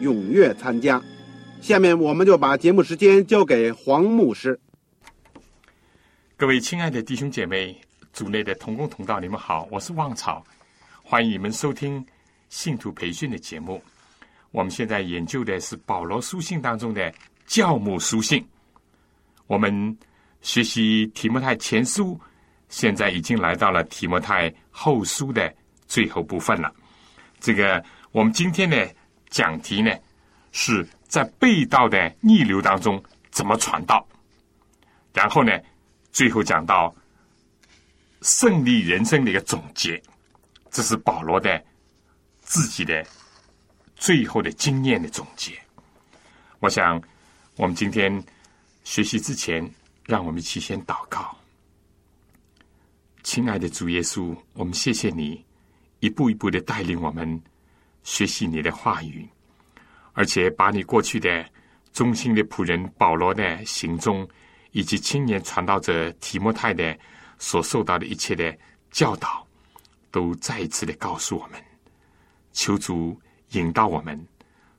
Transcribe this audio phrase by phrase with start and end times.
[0.00, 1.02] 踊跃参加。
[1.60, 4.58] 下面我们就把节目时间交给黄牧师。
[6.36, 7.78] 各位亲爱的弟兄姐妹、
[8.12, 10.44] 组内的同工同道，你们好，我是旺草，
[11.02, 12.04] 欢迎你们收听
[12.48, 13.82] 信徒培训的节目。
[14.50, 17.12] 我们现在研究的是保罗书信当中的
[17.46, 18.46] 教牧书信，
[19.46, 19.96] 我们。
[20.42, 22.20] 学习提摩太前书，
[22.68, 25.52] 现在已经来到了提摩太后书的
[25.88, 26.72] 最后部分了。
[27.40, 28.76] 这个我们今天呢
[29.28, 29.90] 讲题呢，
[30.52, 34.06] 是在被道的逆流当中怎么传道。
[35.12, 35.52] 然后呢，
[36.12, 36.94] 最后讲到
[38.22, 40.02] 胜利人生的一个总结，
[40.70, 41.64] 这是保罗的
[42.40, 43.06] 自己的
[43.94, 45.52] 最后的经验的总结。
[46.60, 47.02] 我想，
[47.56, 48.22] 我们今天
[48.84, 49.68] 学习之前。
[50.08, 51.36] 让我们一起先祷告，
[53.24, 55.44] 亲爱的主耶稣，我们谢谢你
[55.98, 57.42] 一步一步的带领我们
[58.06, 59.28] 学习你的话语，
[60.12, 61.44] 而且把你过去的
[61.92, 64.26] 忠心的仆人保罗的行踪，
[64.70, 66.96] 以及青年传道者提摩太的
[67.36, 68.56] 所受到的一切的
[68.92, 69.44] 教导，
[70.12, 71.60] 都再一次的告诉我们，
[72.52, 73.20] 求主
[73.50, 74.16] 引导我们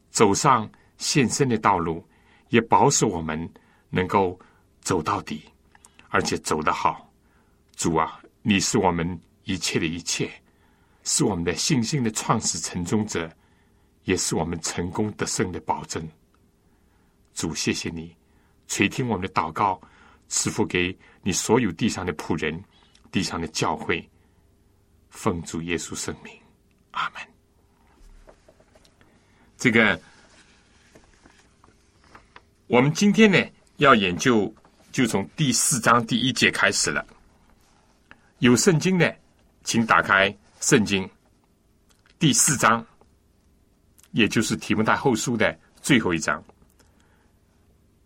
[0.10, 2.02] 走上献身的道路，
[2.48, 3.38] 也保守我们
[3.90, 4.40] 能够。
[4.80, 5.44] 走到底，
[6.08, 7.12] 而且走得好，
[7.76, 10.32] 主啊，你是我们一切的一切，
[11.08, 13.32] 是我们的信心的创始成终者，
[14.04, 16.06] 也是我们成功得胜的保证。
[17.34, 18.14] 主，谢谢你
[18.68, 19.80] 垂听我们的祷告，
[20.28, 22.62] 赐福给你所有地上的仆人、
[23.10, 24.06] 地上的教会，
[25.10, 26.34] 奉主耶稣圣名，
[26.92, 27.22] 阿门。
[29.58, 29.98] 这个，
[32.68, 33.42] 我们今天呢
[33.78, 34.54] 要研究。
[34.92, 37.06] 就从第四章第一节开始了。
[38.40, 39.16] 有圣经的，
[39.64, 41.08] 请打开圣经
[42.18, 42.84] 第四章，
[44.12, 46.44] 也就是提摩太后书的最后一章。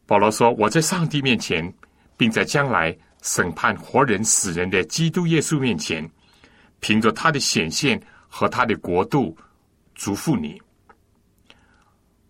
[0.05, 1.73] 保罗说：“我在上帝面前，
[2.17, 6.07] 并在将来审判活人死人的基督耶稣面前，
[6.81, 9.35] 凭着他的显现和他的国度，
[9.95, 10.61] 嘱咐你。”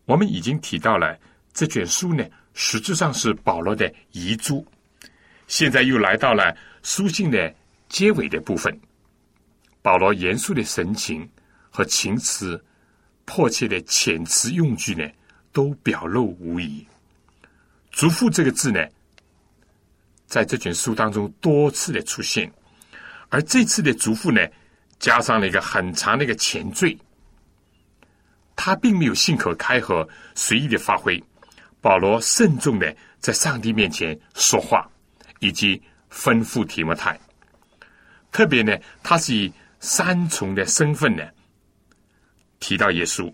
[0.05, 1.17] 我们已经提到了
[1.51, 2.23] 这卷书呢。
[2.53, 4.67] 实质上是保罗的遗嘱，
[5.47, 7.51] 现在又来到了书信的
[7.87, 8.77] 结尾的部分。
[9.81, 11.27] 保罗严肃的神情
[11.69, 12.63] 和情词、
[13.25, 15.09] 迫切的遣词用句呢，
[15.51, 16.85] 都表露无遗。
[17.91, 18.79] 嘱咐这个字呢，
[20.27, 22.51] 在这卷书当中多次的出现，
[23.29, 24.47] 而这次的嘱咐呢，
[24.99, 26.97] 加上了一个很长的一个前缀。
[28.55, 31.21] 他并没有信口开河、随意的发挥。
[31.81, 34.87] 保罗慎重的在上帝面前说话，
[35.39, 35.81] 以及
[36.11, 37.19] 吩咐提摩太。
[38.31, 41.27] 特别呢，他是以三重的身份呢
[42.59, 43.33] 提到耶稣。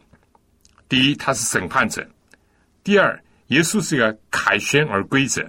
[0.89, 2.01] 第一，他是审判者；
[2.83, 5.43] 第二，耶稣是个凯旋而归者；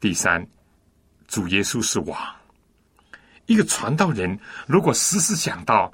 [0.00, 0.44] 第三，
[1.28, 2.20] 主耶稣是王。
[3.46, 4.36] 一个传道人
[4.66, 5.92] 如果时时想到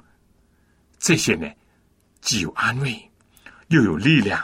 [0.97, 1.47] 这些呢，
[2.21, 3.11] 既有安慰，
[3.67, 4.43] 又有力量，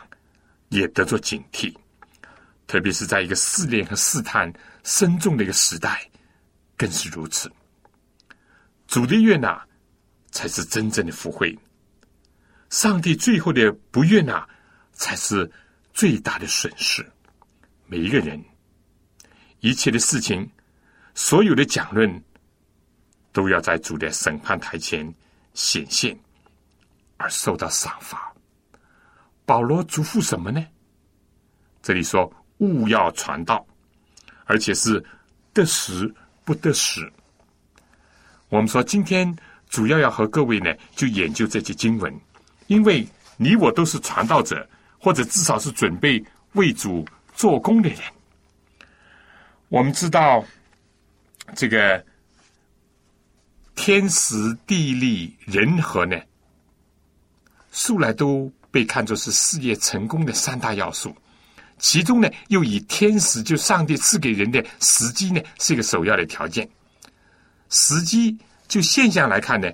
[0.69, 1.75] 也得做警惕。
[2.67, 4.53] 特别是在一个试炼和试探
[4.83, 6.07] 深重的一个时代，
[6.75, 7.51] 更是如此。
[8.87, 9.66] 主的悦纳
[10.37, 11.57] 才是真正的福慧，
[12.69, 14.47] 上帝最后的不悦纳
[14.93, 15.51] 才是
[15.95, 17.03] 最大的损失。
[17.87, 18.39] 每一个人，
[19.61, 20.47] 一切的事情，
[21.15, 22.23] 所有的讲论，
[23.31, 25.11] 都要在主的审判台前
[25.55, 26.15] 显现，
[27.17, 28.31] 而受到赏罚。
[29.43, 30.63] 保罗嘱咐什么呢？
[31.81, 32.31] 这里说。
[32.59, 33.63] 勿要传道，
[34.45, 35.03] 而且是
[35.53, 36.11] 得时
[36.43, 37.07] 不得时。
[38.49, 39.31] 我们说今天
[39.69, 42.13] 主要要和各位呢，就研究这些经文，
[42.67, 44.67] 因为你我都是传道者，
[44.99, 46.23] 或者至少是准备
[46.53, 47.05] 为主
[47.35, 47.99] 做工的人。
[49.69, 50.43] 我们知道，
[51.55, 52.03] 这个
[53.75, 56.17] 天时地利人和呢，
[57.71, 61.15] 素来都被看作是事业成功的三大要素。
[61.77, 66.67] 其中呢，又以天时，就上帝赐给人的时机呢，是一个首要的条件。
[67.69, 68.35] 时机
[68.67, 69.71] 就现象来看呢，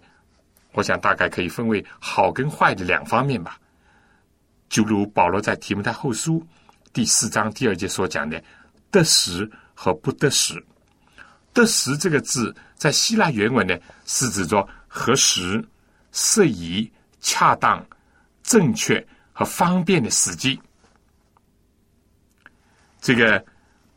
[0.73, 3.59] 我想大概可以分为好跟坏的两方面吧。
[4.69, 6.45] 就如保罗在提摩太后书
[6.91, 8.41] 第四章第二节所讲的
[8.89, 10.63] “得时”和“不得时”。
[11.53, 15.63] 得时这个字在希腊原文呢，是指着合时、
[16.11, 16.91] 适宜、
[17.21, 17.85] 恰当、
[18.41, 20.59] 正确和方便的时机。
[22.99, 23.43] 这个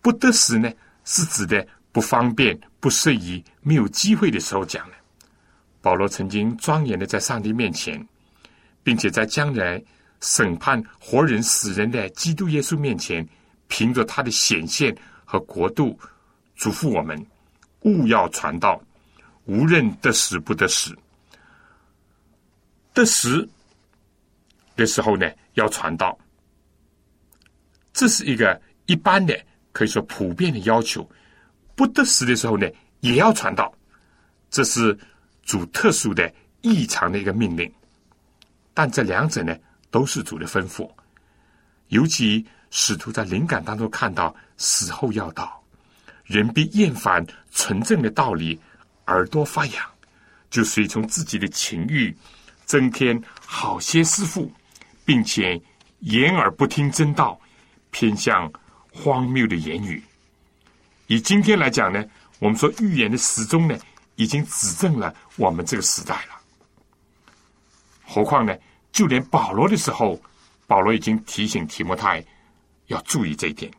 [0.02, 0.70] 不得时呢，
[1.04, 1.66] 是指的
[1.96, 4.94] 不方便、不适宜、没有机会的时候讲的。
[5.80, 8.06] 保罗曾经庄严的在上帝面前，
[8.82, 9.82] 并且在将来
[10.20, 13.26] 审判活人死人的基督耶稣面前，
[13.66, 14.94] 凭着他的显现
[15.24, 15.98] 和国度，
[16.54, 17.18] 嘱咐我们
[17.80, 18.78] 勿要传道，
[19.46, 20.94] 无论得死不得死。
[22.92, 23.48] 得时
[24.76, 26.18] 的时候呢，要传道，
[27.94, 28.60] 这是一个。
[28.84, 29.34] 一般的
[29.72, 31.10] 可以说普遍的要求，
[31.76, 32.66] 不得时的时候呢，
[33.00, 33.72] 也要传道，
[34.50, 34.98] 这是
[35.44, 36.28] 主特殊的
[36.62, 37.72] 异常的一个命令。
[38.74, 39.56] 但这两者呢，
[39.90, 40.90] 都是主的吩咐。
[41.88, 45.62] 尤其使徒在灵感当中看到死后要到，
[46.24, 48.58] 人必厌烦纯正的道理，
[49.06, 49.84] 耳朵发痒，
[50.50, 52.12] 就随从自己的情欲，
[52.64, 54.50] 增添好些师傅，
[55.04, 55.60] 并且
[56.00, 57.38] 言而不听真道，
[57.90, 58.50] 偏向。
[58.98, 60.02] 荒谬的言语，
[61.08, 62.04] 以今天来讲呢，
[62.40, 63.78] 我们说预言的时钟呢，
[64.16, 66.34] 已经指证了我们这个时代了。
[68.04, 68.56] 何况呢，
[68.90, 70.20] 就连保罗的时候，
[70.66, 72.24] 保罗已经提醒提摩太
[72.86, 73.70] 要注意这一点。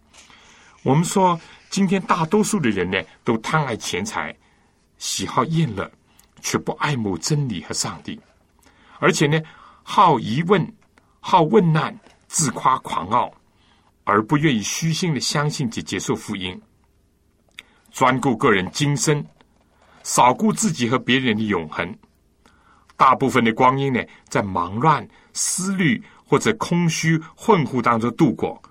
[0.84, 1.40] 我们说，
[1.70, 4.34] 今天大多数的人呢，都贪爱钱财，
[4.98, 5.90] 喜好厌乐，
[6.42, 8.20] 却不爱慕真理和上帝，
[9.00, 9.42] 而且呢，
[9.84, 10.74] 好疑问，
[11.20, 11.98] 好问难，
[12.28, 13.34] 自夸狂傲。
[14.10, 16.58] 而不愿意虚心的相信及接受福音，
[17.98, 19.26] 专顾个人今生，
[20.04, 21.98] 少顾自己和别人的永恒。
[22.96, 24.00] 大部分的光阴呢，
[24.30, 28.62] 在忙乱、思虑或者空虚、混糊当中度过，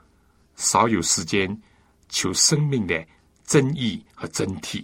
[0.55, 1.61] 少有时间
[2.08, 3.05] 求生命的
[3.44, 4.81] 真意和真谛。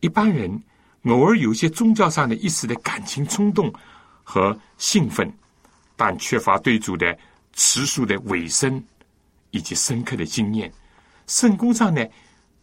[0.00, 0.50] 一般人
[1.02, 3.70] 偶尔有一些宗教上的一时的感情冲动
[4.24, 5.30] 和兴奋，
[5.94, 7.14] 但缺乏对主的
[7.52, 8.82] 持续的尾声。
[9.50, 10.72] 以及深刻的经验，
[11.26, 12.02] 圣功上呢，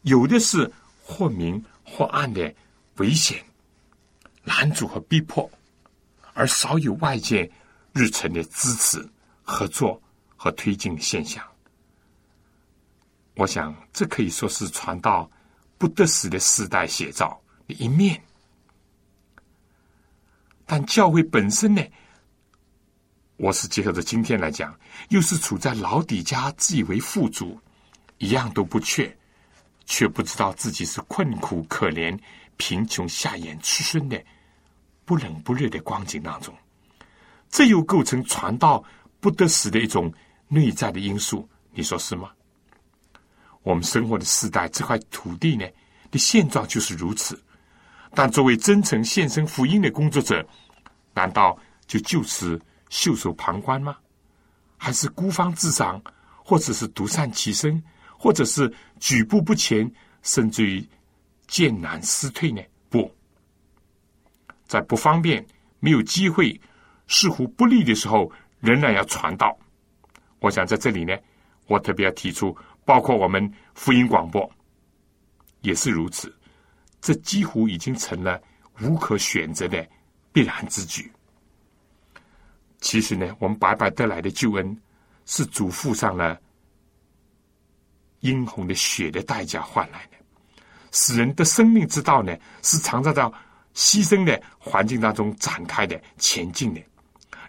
[0.03, 0.71] 有的是
[1.03, 2.53] 或明或暗的
[2.97, 3.44] 危险、
[4.44, 5.50] 拦阻和逼迫，
[6.33, 7.50] 而少有外界
[7.94, 9.05] 日程的支持、
[9.44, 10.01] 合作
[10.35, 11.44] 和推进的现象。
[13.35, 15.29] 我想，这可以说是传道
[15.77, 18.21] 不得时的时代写照的一面。
[20.65, 21.81] 但教会本身呢？
[23.38, 24.77] 我是结合着今天来讲，
[25.09, 27.59] 又是处在老底家自以为富足，
[28.17, 29.17] 一样都不缺，
[29.85, 32.18] 却不知道自己是困苦可怜、
[32.57, 34.24] 贫穷下眼吃身的
[35.06, 36.53] 不冷不热的光景当中，
[37.50, 38.83] 这又构成传道
[39.19, 40.12] 不得时的一种
[40.47, 42.31] 内在的因素，你说是吗？
[43.63, 45.65] 我们生活的时代这块土地呢
[46.12, 47.41] 的现状就是如此，
[48.13, 50.46] 但作为真诚献身福音的工作者，
[51.13, 51.57] 难道
[51.88, 52.60] 就就此？
[52.89, 53.98] 袖手旁观吗？
[54.77, 56.00] 还是孤芳自赏，
[56.43, 57.84] 或者是独善其身，
[58.24, 60.82] 或者是举步不前，甚至于
[61.46, 62.62] 艰难失退呢？
[62.88, 63.13] 不，
[64.65, 65.46] 在不方便、
[65.82, 66.58] 没有机会、
[67.06, 69.60] 似乎不利的时候，仍然要传道。
[70.39, 71.13] 我想在这里呢，
[71.68, 74.50] 我特别要提出，包括我们福音广播
[75.60, 76.34] 也是如此。
[77.01, 78.42] 这几乎已经成了
[78.80, 79.86] 无可选择的
[80.32, 81.12] 必然之举。
[82.80, 84.82] 其实呢，我们白白得来的救恩，
[85.25, 86.39] 是主付上了
[88.24, 90.18] 殷红的血的代价换来的。
[90.92, 93.32] 使人的生命之道呢，是藏在到
[93.75, 96.82] 牺牲的环境当中展开的、前进的。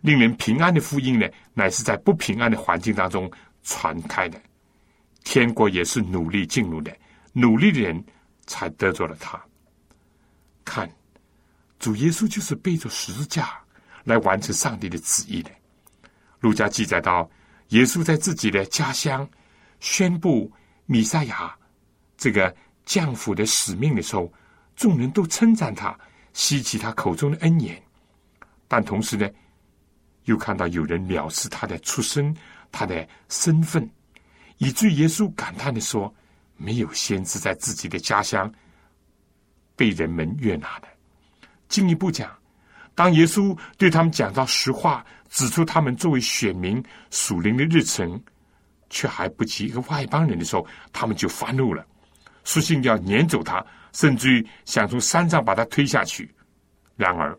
[0.02, 3.30] 令人平安的福音呢，乃是在不平安的环境当中
[3.62, 4.38] 传开的。
[5.24, 6.94] 天国也是努力进入的，
[7.32, 8.04] 努力的人
[8.46, 9.42] 才得着了他。
[10.64, 10.90] 看，
[11.78, 13.58] 主耶稣就是背着十字架。
[14.04, 15.50] 来完成上帝的旨意的。
[16.40, 17.26] 路加记载到，
[17.68, 19.26] 耶稣在自己的家乡
[19.80, 20.52] 宣布
[20.86, 21.56] 弥赛亚
[22.16, 24.32] 这个降服的使命的时候，
[24.76, 25.98] 众人都称赞他，
[26.32, 27.80] 吸取他口中的恩言。
[28.68, 29.28] 但同时呢，
[30.24, 32.34] 又看到有人藐视他的出身、
[32.72, 33.88] 他的身份，
[34.58, 36.12] 以至于耶稣感叹的说
[36.56, 38.52] ：“没有先知在自己的家乡
[39.76, 40.88] 被人们悦纳的。”
[41.68, 42.30] 进一步讲，
[42.94, 48.20] 当耶稣对他们讲到实话，指出他们作为选民属灵的日程，
[48.90, 51.84] 却还不及一个外邦人的时候，他们就发怒了，
[52.44, 56.32] 索性要撵走他，甚至于想从山上把他推下去。
[56.96, 57.36] 然而，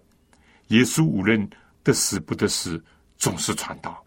[0.67, 1.49] 耶稣无论
[1.83, 2.83] 得死不得死，
[3.17, 4.03] 总是传道。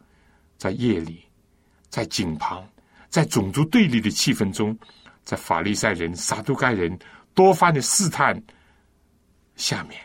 [0.58, 1.24] 在夜里，
[1.88, 2.68] 在井旁，
[3.08, 4.76] 在种族对立的气氛中，
[5.24, 6.98] 在法利赛人、撒都该人
[7.32, 8.42] 多番的试探
[9.54, 10.00] 下面，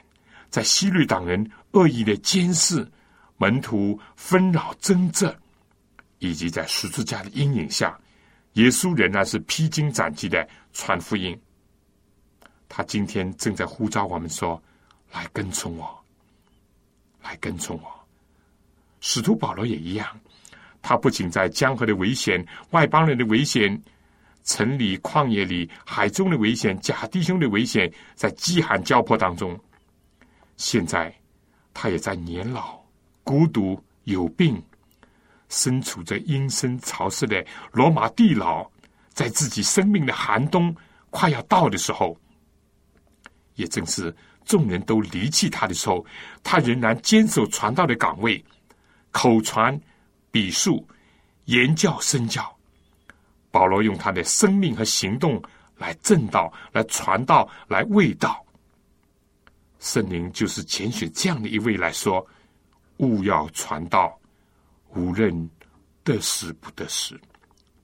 [0.49, 2.87] 在西律党人恶意的监视、
[3.37, 5.25] 门徒纷扰争执，
[6.29, 7.99] 以及在十字架的阴影下，
[8.53, 11.39] 耶稣仍然是披荆斩棘的传福音。
[12.69, 14.61] 他今天正在呼召我们说
[15.11, 16.03] ：“来跟从我。”
[17.23, 17.89] 来跟从我，
[18.99, 20.07] 使徒保罗也一样。
[20.81, 23.81] 他不仅在江河的危险、外邦人的危险、
[24.43, 29.57] 城里、旷野里、海中的危险、假弟兄的危险，在饥寒交迫当中，
[30.57, 31.15] 现在
[31.73, 32.77] 他也在年老、
[33.23, 34.61] 孤独、有病，
[35.53, 38.67] 身处在阴森潮湿的罗马地牢，
[39.13, 40.75] 在自己生命的寒冬
[41.11, 42.17] 快要到的时候，
[43.53, 44.13] 也正是。
[44.45, 46.05] 众人都离弃他的时候，
[46.43, 48.43] 他仍然坚守传道的岗位，
[49.09, 49.79] 口传、
[50.31, 50.85] 笔述、
[51.45, 52.53] 言教、身教。
[53.51, 55.41] 保罗用他的生命和行动
[55.77, 58.45] 来正道、来传道、来卫道。
[59.79, 62.27] 圣灵就是拣选这样的一位来说：
[62.97, 64.19] 勿要传道，
[64.95, 65.49] 无论
[66.03, 67.19] 得失不得失。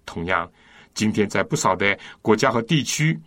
[0.06, 0.50] 同样，
[0.94, 3.20] 今天在不少的国家和地区，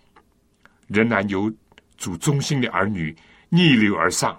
[0.86, 1.52] 仍然有。
[1.98, 3.16] 主中心的儿女
[3.48, 4.36] 逆流而上，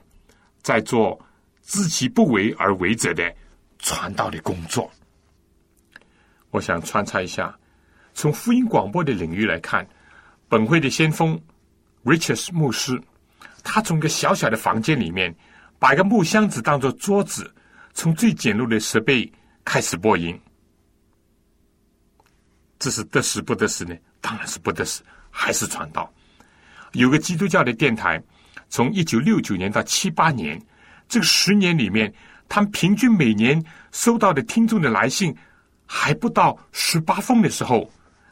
[0.62, 1.18] 在做
[1.62, 3.34] 知其不为而为者的
[3.80, 4.92] 传道的工作。
[6.50, 7.58] 我想穿插一下，
[8.14, 9.88] 从福音广播的领域来看，
[10.50, 11.42] 本会的先锋
[12.04, 13.02] Richard 牧师，
[13.64, 15.34] 他从一个小小的房间里面，
[15.80, 17.50] 把一个木箱子当做桌子，
[17.94, 19.32] 从最简陋的设备
[19.64, 20.40] 开始播音。
[22.80, 23.96] 这是得时不得时呢？
[24.20, 26.12] 当然是不得时，还是传道。
[26.94, 28.22] 有个基督教的电台，
[28.68, 30.62] 从一九六九年到七八年，
[31.08, 32.14] 这个十年里面，
[32.50, 35.36] 他们平均每年收到的听众的来信
[35.86, 37.90] 还不到十八封的时候，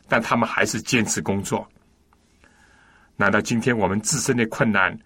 [0.08, 1.68] 但他们还是坚持工作。
[3.16, 4.98] 难道今天我们自身的困难，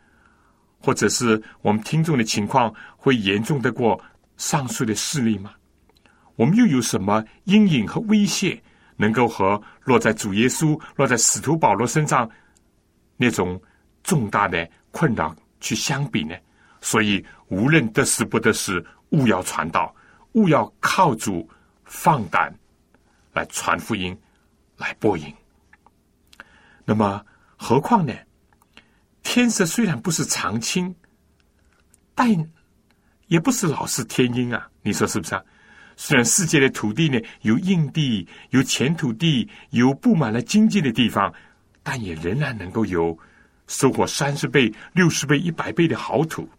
[0.80, 4.02] 或者是我们听众的情况会严重得过
[4.38, 5.54] 上述的事例吗？
[6.36, 8.62] 我们又有什么阴影和威胁，
[8.98, 12.30] 能够和落在主耶稣、落在使徒保罗身上？
[13.18, 13.62] 那种
[14.04, 16.36] 重大的困扰去相比呢？
[16.82, 19.96] 所以无论得失不得失，勿要传道，
[20.34, 21.50] 勿要靠主
[21.86, 22.54] 放胆
[23.32, 24.18] 来传福音，
[24.78, 25.34] 来播音。
[26.84, 27.26] 那么
[27.56, 28.14] 何况呢？
[29.24, 30.94] 天色虽然不是常青，
[32.14, 32.30] 但
[33.28, 34.68] 也不是老是天阴啊！
[34.82, 35.42] 你说是不是啊？
[35.96, 41.34] 虽然世界的土地呢有硬地，有浅土地，有布满了荆棘的地方。
[41.88, 43.16] 但也仍然能够有
[43.68, 46.50] 收获三十倍、六十倍、一百倍的好土。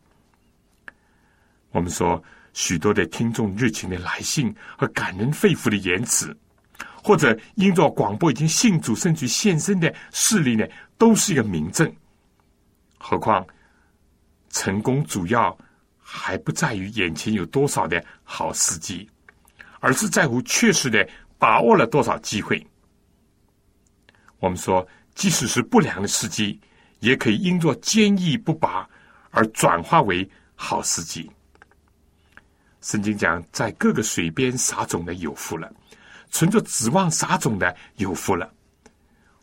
[1.72, 6.32] 我们说许多的听众热情的来信和感人肺腑的言辞，
[7.02, 10.64] 或者因着广播已经信主甚至现身的事例呢，
[10.96, 11.92] 都是一个明证。
[12.96, 13.44] 何况
[14.50, 15.58] 成功主要
[16.08, 19.08] 还不在于眼前有多少的好时机，
[19.80, 22.64] 而是在乎确实的把握了多少机会。
[24.38, 24.86] 我们说。
[25.16, 26.60] 即使是不良的时机，
[27.00, 28.86] 也可以因作坚毅不拔
[29.30, 31.30] 而转化为好时机。
[32.82, 35.72] 圣经讲，在各个水边撒种的有福了，
[36.30, 38.52] 存着指望撒种的有福了。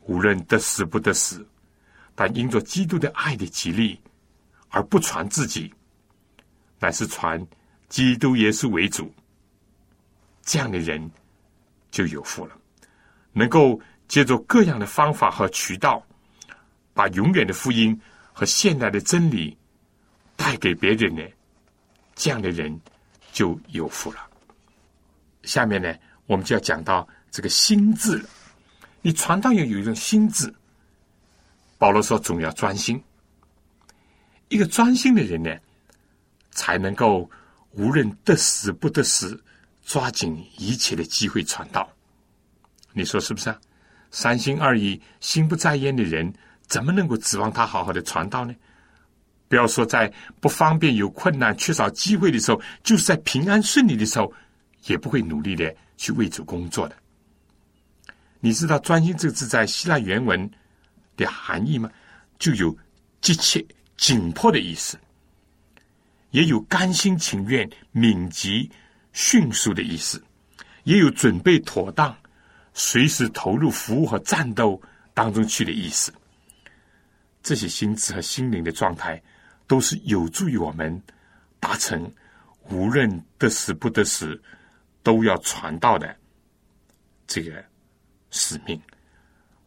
[0.02, 1.44] 无论得死不得死，
[2.14, 4.00] 但因着基督的爱的激励
[4.70, 5.74] 而不传自己，
[6.84, 7.42] 乃是传
[7.88, 9.10] 基督耶稣为主，
[10.42, 11.10] 这样的人
[11.92, 12.58] 就有福了，
[13.32, 13.80] 能够。
[14.06, 16.06] 借助各样的方法和渠道，
[16.94, 18.00] 把永远的福音
[18.32, 19.58] 和现代的真理
[20.36, 21.24] 带给别人呢，
[22.14, 22.80] 这样的人
[23.32, 24.20] 就有福了。
[25.44, 25.96] 下面呢，
[26.28, 28.30] 我们就要讲到这个心智了。
[29.02, 30.54] 你传道要有一种心智。
[31.80, 33.02] 保罗说，总要专心。
[34.50, 35.58] 一个专心的人呢，
[36.54, 37.30] 才能够
[37.72, 39.42] 无论得死不得死，
[39.84, 41.90] 抓紧一切的机会传道。
[42.94, 43.60] 你说是不是啊？
[44.12, 46.32] 三心二意、心不在焉的人，
[46.68, 48.56] 怎么能够指望他好好的传道呢？
[49.48, 54.32] 不要说在不方便、有困难、缺少机会的时候，就是在平安顺利的时候，
[54.86, 56.96] 也不会努力的去为主工作的。
[58.40, 60.50] 你知道“专心”这个字在希腊原文
[61.18, 61.90] 的含义吗？
[62.40, 62.76] 就有
[63.22, 64.98] 急切、紧迫的意思，
[66.34, 68.68] 也有甘心情愿、敏捷、
[69.14, 70.22] 迅速的意思，
[70.84, 72.16] 也有准备妥当、
[72.74, 74.82] 随时投入服务和战斗
[75.14, 76.12] 当中去的意思。
[77.44, 79.22] 这些心智和心灵的状态，
[79.68, 81.00] 都是有助于我们
[81.60, 82.12] 达成
[82.70, 84.42] 无论得死不得死，
[85.04, 86.18] 都要传道的
[87.28, 87.64] 这个
[88.32, 88.82] 使命。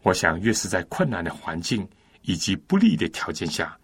[0.02, 1.88] 我想，越是在困难的环境
[2.22, 3.78] 以及不利的条件下，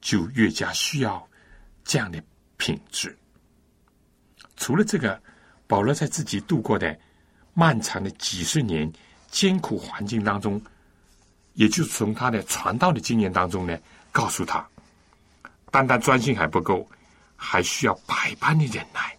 [0.00, 1.28] 就越加需要
[1.86, 2.22] 这样的
[2.58, 3.16] 品质。
[4.56, 5.18] 除了这个，
[5.66, 6.94] 保罗在自己度过的
[7.54, 8.92] 漫长的几十年
[9.30, 10.60] 艰苦环境当中。
[11.54, 13.74] 也就是从他的传道的经验当中呢，
[14.12, 14.62] 告诉他，
[15.70, 16.86] 单单专心还不够，
[17.34, 19.16] 还需要百般的忍耐，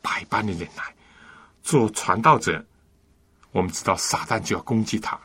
[0.00, 0.82] 百般的忍耐。
[1.62, 2.66] 做传道者，
[3.52, 5.16] 我们知道撒旦就要攻击他。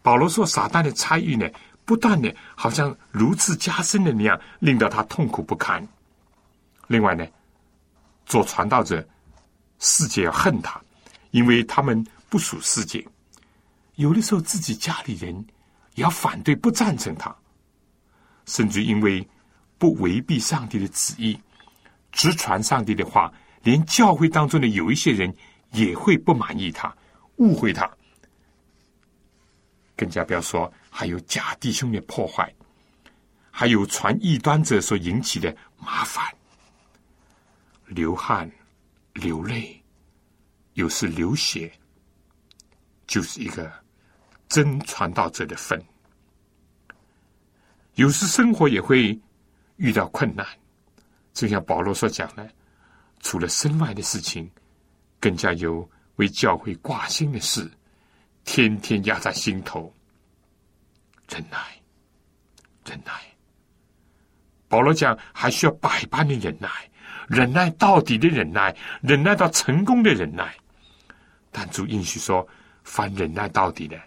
[0.00, 1.46] 保罗说，撒旦的参与呢，
[1.84, 5.86] 不断的，好像如此加深的那样，令到他痛苦不堪。
[6.86, 7.26] 另外呢，
[8.26, 9.06] 做传道者，
[9.78, 10.80] 世界要恨他，
[11.30, 13.06] 因为他们不属世界。
[13.96, 15.34] 有的时候，自己家里人
[15.94, 17.34] 也要反对、不赞成他，
[18.46, 19.26] 甚至因为
[19.78, 21.38] 不违背上帝的旨意，
[22.12, 25.34] 直传上帝的话，连教会当中的有一些人
[25.72, 26.94] 也会不满意他、
[27.36, 27.88] 误会他。
[29.96, 32.54] 更加不要说还有假弟兄的破坏，
[33.50, 36.24] 还有传异端者所引起的麻烦，
[37.86, 38.48] 流汗、
[39.12, 39.82] 流泪，
[40.74, 41.72] 有时流血，
[43.08, 43.68] 就是一个。
[44.46, 45.82] 真传道者的份，
[47.94, 49.18] 有时生活也会
[49.78, 50.46] 遇到困难，
[51.32, 52.48] 就像保罗所讲的，
[53.20, 54.48] 除了身外的事情，
[55.18, 57.68] 更加有为教会挂心的事，
[58.44, 59.92] 天天压在心头。
[61.28, 61.58] 忍耐，
[62.84, 63.12] 忍耐。
[64.68, 66.68] 保罗讲，还需要百般的忍耐，
[67.28, 70.54] 忍耐到底的忍耐，忍耐到成功的忍耐。
[71.50, 72.46] 但主应许说，
[72.82, 74.00] 凡忍耐到底的。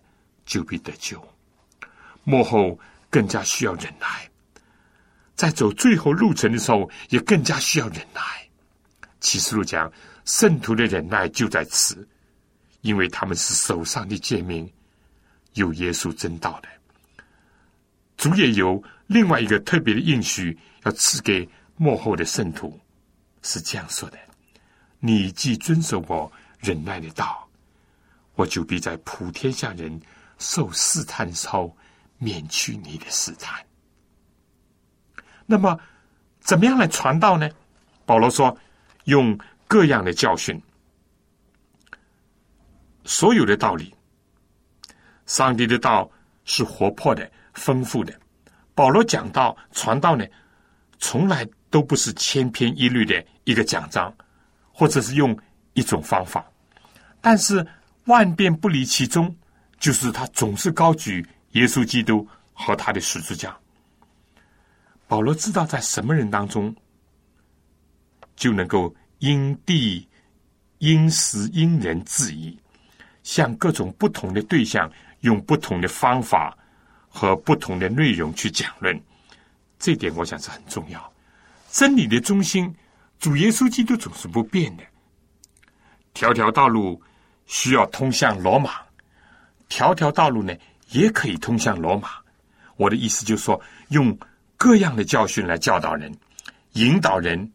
[0.47, 1.21] 就必得救，
[2.23, 4.31] 幕后更加需要忍耐，
[5.35, 8.21] 在走最后路程的时候，也更加需要忍耐。
[9.19, 9.91] 启示录讲，
[10.23, 12.07] 圣徒的忍耐就在此，
[12.79, 14.71] 因为他们是手上的诫命，
[15.55, 16.69] 有耶稣真道的。
[18.17, 22.77] 主也有另外一个特别的应许，要赐给幕后的圣徒，
[23.41, 24.17] 是这样说的：
[24.99, 27.47] 你既遵守我忍耐的道，
[28.35, 30.01] 我就必在普天下人。
[30.39, 31.75] 受试探的时候，
[32.19, 33.65] 免去你的试探。
[35.47, 35.79] 那么，
[36.39, 37.49] 怎么样来传道呢？
[38.05, 38.55] 保罗说：
[39.05, 39.35] 用
[39.67, 40.61] 各样的教训，
[43.03, 43.95] 所有的道理。
[45.25, 46.07] 上帝的道
[46.45, 48.13] 是活泼的、丰富的。
[48.73, 50.25] 保罗讲道、传道呢，
[50.97, 54.13] 从来都不是千篇一律的一个讲章，
[54.71, 55.37] 或者是用
[55.73, 56.45] 一种方法，
[57.19, 57.65] 但是
[58.05, 59.35] 万变不离其中。
[59.79, 63.55] 就是他总是高举耶稣基督和他的十字架。
[65.07, 66.75] 保罗知道在什么人当中
[68.35, 70.09] 就能够因地、
[70.79, 72.57] 因时、因人制宜，
[73.21, 76.57] 向各种不同的对象用不同的方法
[77.17, 79.01] 和不同的内容去讲论。
[79.79, 81.13] 这点我想是很重要。
[81.71, 82.71] 真理的中心，
[83.19, 84.83] 主耶稣基督总是不变的。
[86.13, 87.01] 条条道路
[87.47, 88.81] 需要通向罗马。
[89.67, 90.53] 条条道路呢，
[90.91, 92.09] 也可以通向罗马。
[92.75, 94.15] 我的意思就是说，用
[94.55, 96.15] 各样的教训来教导人，
[96.73, 97.51] 引导人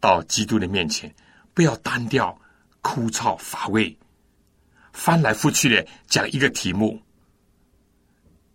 [0.00, 1.10] 到基督的面前，
[1.54, 2.38] 不要单调、
[2.82, 3.96] 枯燥、乏味，
[4.92, 7.00] 翻来覆去的讲一个题目。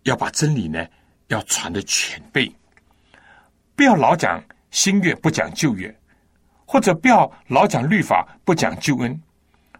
[0.02, 0.86] 要把真理呢，
[1.28, 2.50] 要传的全备，
[3.76, 5.94] 不要老讲新约不讲旧约，
[6.66, 9.22] 或者不要老讲律法不讲救恩，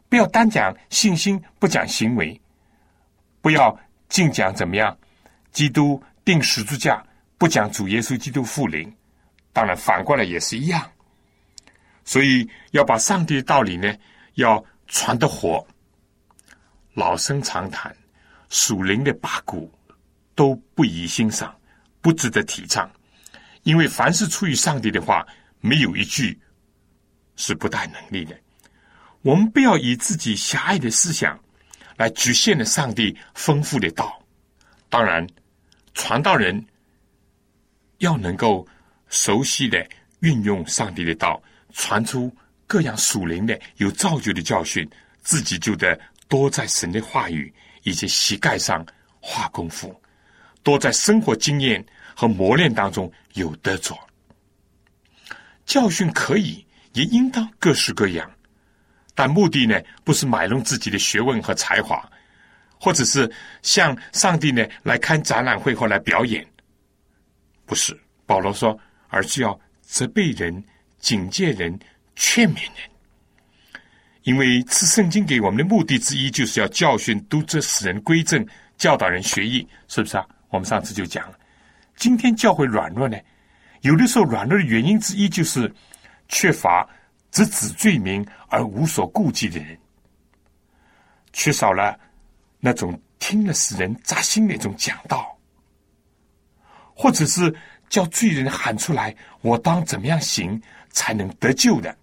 [0.09, 2.41] 不要单讲信心不讲行为。
[3.41, 3.79] 不要
[4.09, 4.97] 净讲怎么样？
[5.53, 7.03] 基督定十字架，
[7.39, 8.93] 不讲主耶稣基督复临。
[9.53, 10.91] 当然反过来也是一样。
[12.05, 13.95] 所以要把上帝的道理呢，
[14.35, 15.67] 要传得活。
[16.95, 17.95] 老生常谈，
[18.49, 19.73] 属灵的八股
[20.39, 21.53] 都不宜欣赏，
[22.01, 22.89] 不值得提倡。
[23.65, 25.27] 因为凡是出于上帝的话，
[25.61, 26.39] 没有一句
[27.35, 28.39] 是不带能力的。
[29.23, 31.37] 我们不要以自己狭隘的思想。
[31.97, 34.23] 来局限了上帝丰富的道。
[34.89, 35.27] 当然，
[35.95, 36.65] 传道人
[37.99, 38.65] 要能够
[39.09, 39.85] 熟悉的
[40.21, 42.33] 运用上帝的道，传出
[42.69, 44.89] 各样属灵的有造就的教训，
[45.23, 45.99] 自己就得
[46.29, 48.87] 多在神的话语以及膝盖上
[49.21, 50.01] 花功夫，
[50.69, 51.83] 多在生活经验
[52.15, 53.99] 和磨练当中有得着。
[55.65, 58.31] 教训可以，也应当各式各样，
[59.15, 62.07] 但目的呢，不是买弄自己的学问和才华，
[62.79, 63.31] 或者是
[63.63, 66.47] 向上帝呢来看展览会或来表演。
[67.65, 68.79] 不是，保罗说，
[69.09, 70.63] 而是要责备人、
[70.99, 71.79] 警戒人、
[72.15, 72.91] 劝勉人。
[74.25, 80.27] 因为赐圣经给我们的目的之一，就是要教训、督责、使人归正、教导人学艺，是不是啊？
[80.51, 81.39] 我们上次就讲了，
[81.97, 83.19] 今天教会软弱呢？
[83.83, 85.73] 有的时候，软弱的原因之一就是
[86.29, 86.89] 缺乏
[87.31, 89.79] 直指罪名而无所顾忌的人，
[91.33, 91.99] 缺少了
[92.59, 95.39] 那种听了使人扎心那种讲道，
[96.95, 97.55] 或者是
[97.89, 101.97] 叫罪人喊出来“我当怎么样行才能得救”的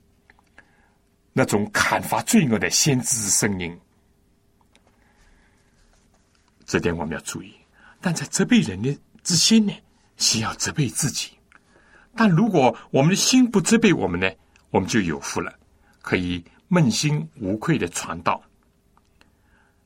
[1.33, 3.77] 那种砍伐罪恶的先知声音。
[6.65, 7.53] 这点我们要注意。
[8.05, 9.73] 但在责备人的之心呢，
[10.15, 11.31] 先要责备自己。
[12.15, 14.31] 但如果我们的心不责备我们呢，
[14.69, 15.51] 我们就有福了，
[16.03, 18.39] 可以问心无愧的传道。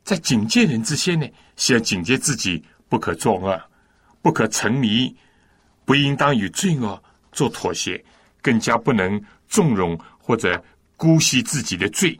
[0.03, 3.57] 在警戒人之先呢，先要警戒自己，不可作恶，
[4.21, 5.15] 不可沉迷，
[5.85, 7.01] 不应当与罪恶
[7.31, 8.03] 做妥协，
[8.41, 10.61] 更加不能纵容或者
[10.97, 12.19] 姑息自己的罪。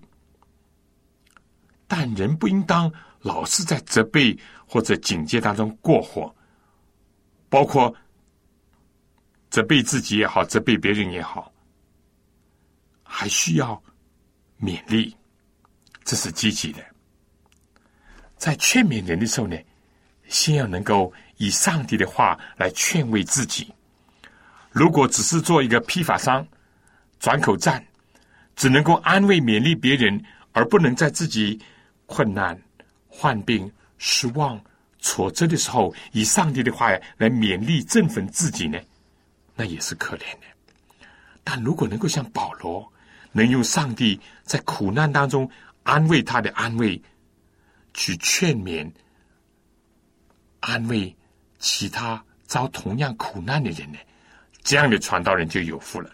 [1.90, 6.34] 但人不应当老是在责备或者警戒当中过火，
[7.49, 7.93] 包括。
[9.51, 11.51] 责备自己也好，责备别人也好，
[13.01, 13.82] 还需要
[14.62, 15.17] 勉励，
[16.03, 16.86] 这是积极的。
[18.38, 19.58] 在劝勉人的时候呢，
[20.27, 23.73] 先要能够以上帝的话来劝慰自己。
[24.69, 26.47] 如果只是做一个批发商、
[27.19, 27.84] 转口站，
[28.55, 31.60] 只能够安慰勉励别人，而不能在自己
[32.05, 32.55] 困难、
[33.08, 33.69] 患病、
[34.00, 34.60] 失望、
[34.98, 38.80] 挫折的时候，以上帝的话来勉励振奋自己呢？
[39.56, 41.06] 那也是可怜的，
[41.44, 42.92] 但如果能够像保罗，
[43.32, 45.48] 能用上帝在苦难当中
[45.84, 47.00] 安慰他的安慰，
[47.94, 48.90] 去劝勉、
[50.62, 51.16] 安慰
[51.60, 54.00] 其他遭同样苦难的人呢？
[54.64, 56.10] 这样的传道人就有福了。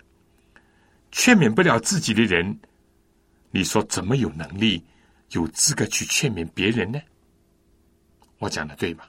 [1.11, 2.59] 劝勉不了自己的人，
[3.51, 4.83] 你说怎么有能力、
[5.31, 6.99] 有资格去劝勉别人呢？
[8.39, 9.05] 我讲的对吗？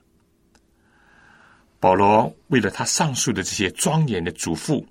[1.79, 4.85] 保罗为了他上述的这些庄严的嘱咐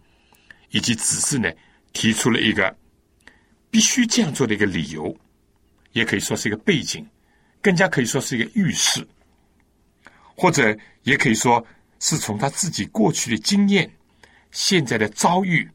[0.69, 1.51] 以及指示呢，
[1.93, 2.73] 提出了一个
[3.71, 5.13] 必须这样做的一个理由，
[5.93, 7.05] 也可以说是一个背景，
[7.61, 9.05] 更加可以说是一个预示，
[10.35, 11.65] 或者也可以说
[11.99, 13.91] 是从他自己过去的经验、
[14.51, 15.67] 现在的遭遇，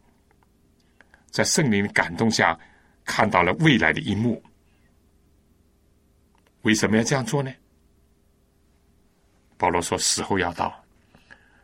[1.30, 2.58] 在圣灵的感动下
[3.04, 4.42] 看到了未来的一幕。
[6.62, 7.52] 为什么要这样做呢？
[9.60, 10.74] 保罗说：“时候要到。”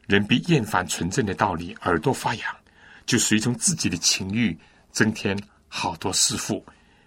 [0.06, 2.56] 人必厌烦纯正的道理，耳朵发痒，
[3.06, 4.56] 就随从自己的情欲，
[4.92, 5.34] 增添
[5.66, 6.62] 好多师傅，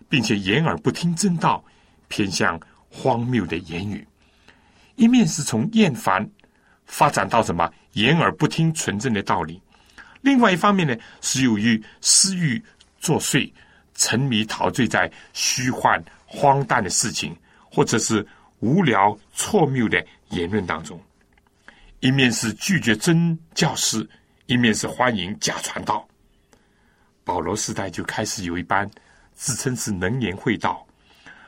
[0.10, 1.64] 并且掩耳不听真道，
[2.08, 4.06] 偏向荒谬的言语。
[4.96, 6.28] 一面是从厌烦
[6.88, 9.62] 发展到什么掩耳不听纯正的道理；
[10.22, 12.62] 另外一方面呢，是由于私欲
[13.00, 13.50] 作祟，
[13.94, 17.38] 沉迷陶醉在虚幻荒诞的事情，
[17.72, 18.28] 或者是
[18.60, 21.00] 无聊错谬的言论当中。
[22.00, 24.08] 一面是拒绝真教师，
[24.46, 26.08] 一面是欢迎假传道。
[27.24, 28.90] 保罗时代就开始有一班
[29.34, 30.86] 自称是能言会道、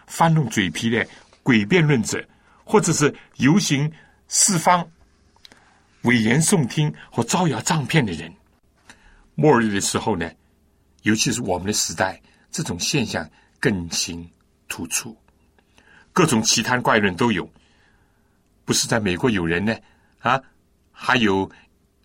[0.08, 1.08] 翻弄嘴皮的
[1.44, 2.24] 诡辩论者，
[2.64, 3.92] 或者是游行
[4.28, 4.86] 四方、
[6.04, 8.32] 危言耸听或招摇撞骗的人。
[9.36, 10.30] 末日的时候呢，
[11.04, 12.22] 尤其是我们的时代，
[12.52, 13.28] 这种现象
[13.60, 14.30] 更形
[14.68, 15.18] 突出，
[16.14, 17.50] 各种奇谈怪论都有。
[18.66, 19.76] 不是在美国有人呢？
[20.20, 20.40] 啊，
[20.92, 21.50] 还有，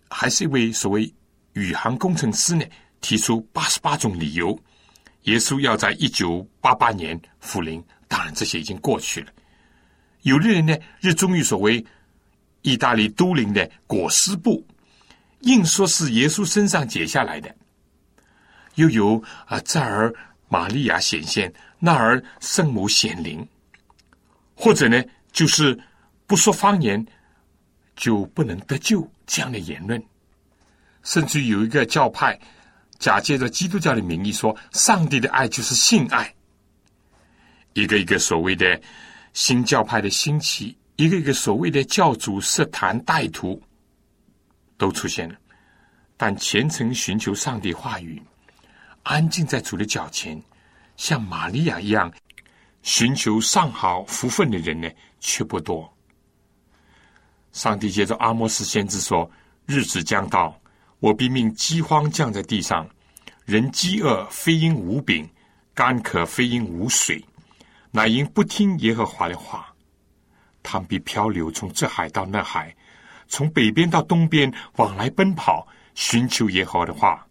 [0.09, 1.13] 还是一位所谓
[1.53, 2.65] 宇航工程师呢，
[2.99, 4.59] 提出八十八种理由，
[5.23, 7.83] 耶稣要在一九八八年复临。
[8.07, 9.31] 当然，这些已经过去了。
[10.23, 11.85] 有的人呢，热衷于所谓
[12.61, 14.65] 意大利都灵的裹尸布，
[15.41, 17.53] 硬说是耶稣身上解下来的。
[18.75, 20.13] 又有啊，这儿
[20.49, 23.47] 玛利亚显现，那儿圣母显灵，
[24.57, 25.79] 或者呢，就是
[26.25, 27.05] 不说方言。
[27.99, 29.99] 就不能得救这样的言论，
[31.01, 32.39] 甚至有一个教派
[32.99, 36.31] 假借着基督教的名义说，上帝的爱就是性爱。
[37.73, 38.79] 一个一个所谓的
[39.33, 43.59] 新教派的兴起，一个一个所谓的教主设坛带徒
[44.77, 45.35] 都出现了。
[46.17, 48.21] 但虔诚寻求上帝话语，
[49.01, 50.39] 安静在主的脚前，
[50.97, 52.13] 像玛利亚一样
[52.87, 55.93] 寻求上好福分的人呢，却不多。
[57.51, 59.29] 上帝接着阿莫斯先知说
[59.67, 60.57] ：“日子将到，
[61.01, 62.89] 我必命饥荒降在地上，
[63.43, 65.29] 人饥饿非因无饼，
[65.73, 67.21] 干渴非因无水，
[67.91, 69.67] 乃因不听耶和华的话。
[70.63, 72.73] 他们必漂流，从这海到那海，
[73.27, 77.27] 从北边到东边，往来奔跑，寻求耶和华的话，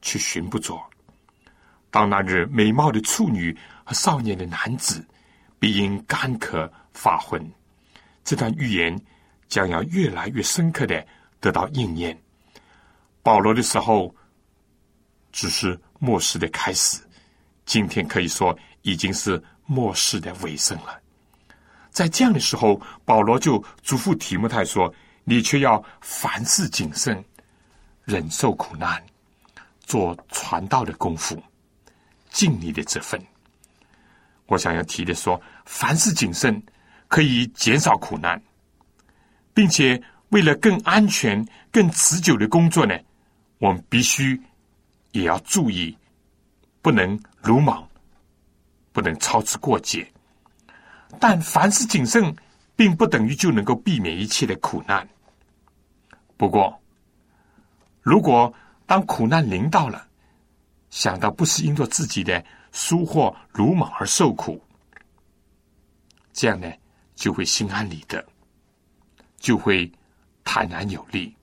[0.00, 0.82] 却寻不着。
[1.90, 3.54] 到那日，美貌的处女
[3.86, 5.02] 和少年的男子，
[5.58, 7.42] 必因干渴发昏。”
[8.22, 9.00] 这段预言。
[9.48, 11.06] 将要越来越深刻的
[11.38, 12.20] 得到应验。
[13.22, 14.12] 保罗的时候
[15.30, 17.00] 只是末世的开始，
[17.64, 21.00] 今天可以说已经是末世的尾声了。
[21.92, 27.24] 在这样的时候，保罗就嘱咐提摩太说：“你却要凡事谨慎，
[28.02, 29.00] 忍受苦难，
[29.78, 31.40] 做传道的功夫，
[32.30, 33.24] 尽你的这份。”
[34.46, 36.62] 我想要提的说，凡事谨慎
[37.08, 38.40] 可以减少苦难。
[39.52, 42.94] 并且，为了更安全、更持久的工作呢，
[43.58, 44.40] 我们必须
[45.12, 45.96] 也要注意，
[46.82, 47.88] 不能鲁莽，
[48.92, 50.06] 不能操之过节。
[51.18, 52.36] 但凡事谨慎，
[52.76, 55.08] 并不等于就能够避免一切的苦难。
[56.36, 56.78] 不过，
[58.02, 58.52] 如果
[58.84, 60.06] 当苦难临到了，
[60.90, 62.44] 想到不是因着自己的
[62.76, 64.62] 疏忽、鲁莽而受苦，
[66.34, 66.70] 这样呢，
[67.14, 68.22] 就会心安理得。
[69.38, 69.90] 就会
[70.44, 71.34] 坦然有力，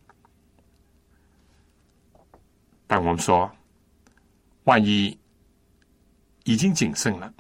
[2.85, 3.49] 但我们说，
[4.65, 5.17] 万一
[6.43, 7.33] 已经谨慎了，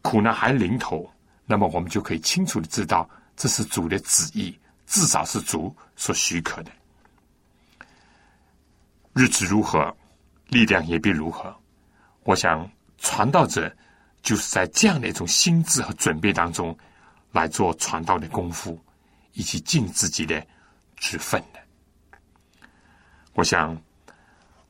[0.00, 1.10] 苦难还临头，
[1.44, 6.72] 那么我们就可以清楚的知道，这是主的旨意，至少是主所许可的。
[9.12, 9.94] 日子如何，
[10.46, 11.54] 力量也必如何。
[12.22, 13.74] 我想，传道者
[14.22, 16.76] 就是在这样的一种心智和准备当中
[17.32, 18.78] 来做传道的功夫。
[19.34, 20.44] 以及尽自己的
[20.96, 21.60] 职分的。
[23.34, 23.80] 我想，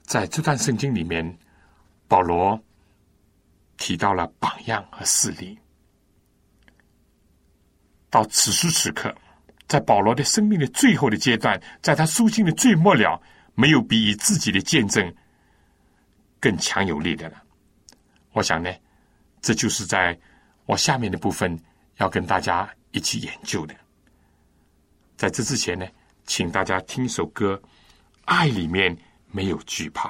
[0.03, 1.39] 在这段圣经里面，
[2.07, 2.61] 保罗
[3.79, 5.59] 提到了榜样和事例。
[8.11, 9.15] 到此时此刻，
[9.67, 13.19] 在保罗的生命的最后的阶段，在他书信的最末了，
[13.55, 15.15] 没有比以自己的见证
[16.39, 17.43] 更强有力的了。
[18.39, 18.73] 我想呢，
[19.41, 20.17] 这就是在
[20.65, 21.59] 我下面的部分
[21.97, 23.75] 要跟大家一起研究的。
[25.17, 25.85] 在这之前呢，
[26.25, 27.61] 请大家听一首歌，
[28.27, 28.97] 《爱里面
[29.27, 30.09] 没有惧怕》。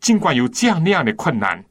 [0.00, 1.64] 尽管有这样那样的困难，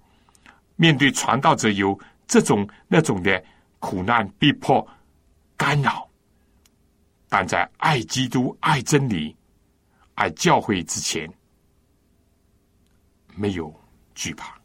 [0.76, 3.44] 面对传道者有这种那种的
[3.78, 4.84] 苦难、逼迫、
[5.56, 6.10] 干扰，
[7.30, 9.38] 但在爱基督、爱真理、
[10.16, 11.32] 爱教会之前，
[13.36, 13.72] 没有
[14.16, 14.63] 惧怕。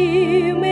[0.00, 0.69] 爱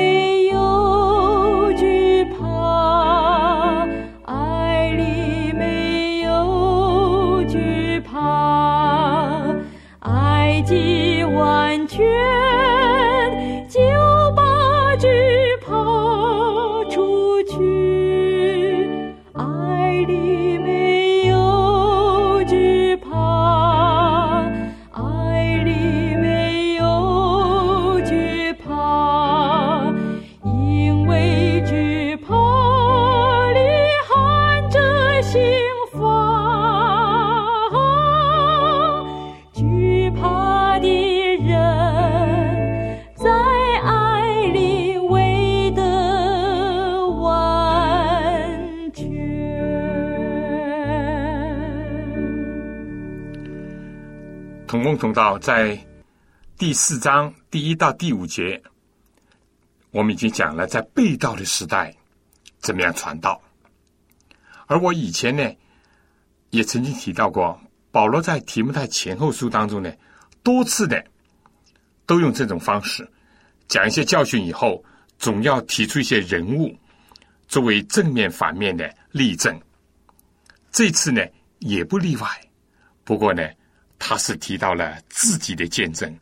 [55.19, 55.77] 同工同道在
[56.57, 58.63] 第四章第一到第五节，
[59.91, 61.93] 我们已经讲了在被道的时代
[62.61, 63.43] 怎么样传道。
[64.69, 65.53] 而我以前呢，
[66.51, 69.93] 也曾经提到过，保罗在提摩太前后书当中呢，
[70.45, 71.05] 多次的
[72.07, 73.11] 都用这种方式
[73.67, 74.85] 讲一些教训以后，
[75.19, 76.79] 总要提出一些人物
[77.49, 79.61] 作为正面反面的例证。
[80.71, 81.27] 这次呢
[81.59, 82.29] 也不例外，
[83.03, 83.43] 不过呢。
[83.99, 86.19] 他是提到了自己的见证，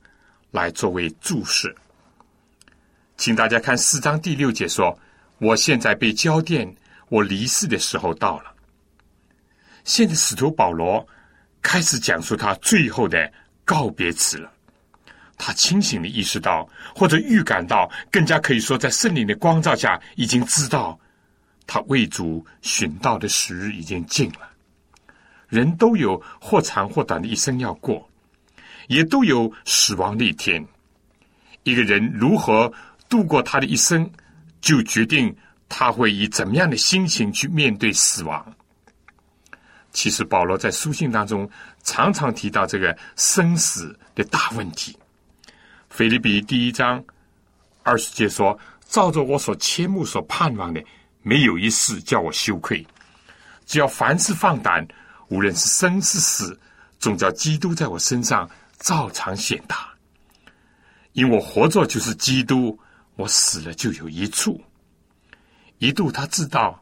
[0.50, 1.74] 来作为注释。
[3.16, 4.98] 请大家看四章第六节说
[5.38, 6.74] ：“我现在被交电，
[7.08, 8.54] 我离世的时候到了。”
[9.84, 11.06] 现在使徒保罗
[11.62, 13.32] 开始讲述他最后的
[13.64, 14.52] 告别词了。
[15.38, 20.98] 他清醒的意识到，或者预感到，更加可以说，在圣灵的光照下，已经知道
[21.66, 24.50] 他为主寻道的时日已经近了。
[25.48, 28.08] 人都有或长或短的一生要过，
[28.88, 30.64] 也都有死亡的一天。
[31.62, 32.72] 一个人如何
[33.08, 34.08] 度过他的一生，
[34.60, 35.34] 就决定
[35.68, 38.44] 他会以怎么样的心情去面对死亡。
[39.92, 41.48] 其实，保罗在书信当中
[41.82, 44.96] 常常提到这个生死的大问题。
[45.88, 47.02] 腓立比第一章
[47.82, 50.84] 二十节说：“照着我所切慕、所盼望的，
[51.22, 52.86] 没有一事叫我羞愧。
[53.64, 54.86] 只要凡事放胆。”
[55.28, 56.58] 无论是生是死，
[56.98, 59.88] 总叫基督在我身上照常显达。
[61.12, 62.78] 因我活着就是基督，
[63.16, 64.60] 我死了就有一处。
[65.78, 66.80] 一度他知道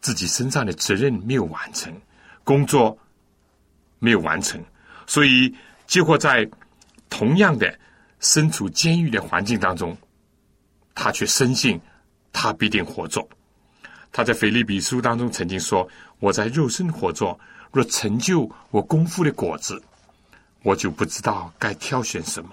[0.00, 1.92] 自己身上的责任没有完成，
[2.44, 2.96] 工作
[3.98, 4.62] 没有完成，
[5.06, 5.54] 所以
[5.86, 6.48] 结果在
[7.08, 7.78] 同样的
[8.20, 9.96] 身处监狱的环境当中，
[10.94, 11.80] 他却深信
[12.32, 13.26] 他必定活着。
[14.12, 15.88] 他在腓立比书当中曾经说
[16.20, 17.38] ：“我在肉身活着。”
[17.70, 19.82] 若成就我功夫的果子，
[20.62, 22.50] 我就不知道该挑选什么。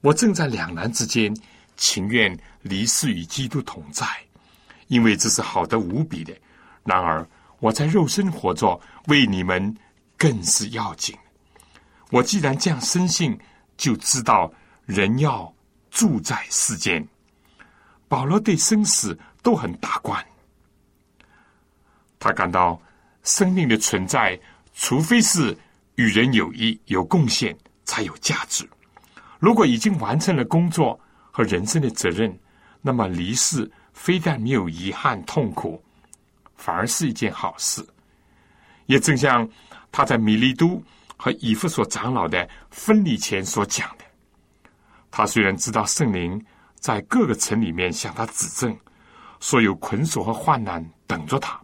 [0.00, 1.34] 我正在两难之间，
[1.76, 4.06] 情愿离世与基督同在，
[4.88, 6.36] 因为这是好的无比的。
[6.84, 7.26] 然而
[7.60, 9.74] 我在肉身活着，为你们
[10.16, 11.16] 更是要紧。
[12.10, 13.38] 我既然这样深信，
[13.76, 14.52] 就知道
[14.84, 15.54] 人要
[15.90, 17.06] 住在世间。
[18.08, 20.24] 保罗对生死都很大观，
[22.18, 22.80] 他感到。
[23.22, 24.38] 生命的存在，
[24.74, 25.56] 除非是
[25.96, 28.68] 与人有益、有贡献，才有价值。
[29.38, 30.98] 如果已经完成了工作
[31.30, 32.36] 和人生的责任，
[32.80, 35.82] 那么离世非但没有遗憾、痛苦，
[36.56, 37.86] 反而是一件好事。
[38.86, 39.48] 也正像
[39.92, 40.82] 他在米利都
[41.16, 44.04] 和以弗所长老的分离前所讲的，
[45.10, 46.42] 他虽然知道圣灵
[46.76, 48.74] 在各个城里面向他指证，
[49.38, 51.59] 所有捆锁和患难等着他。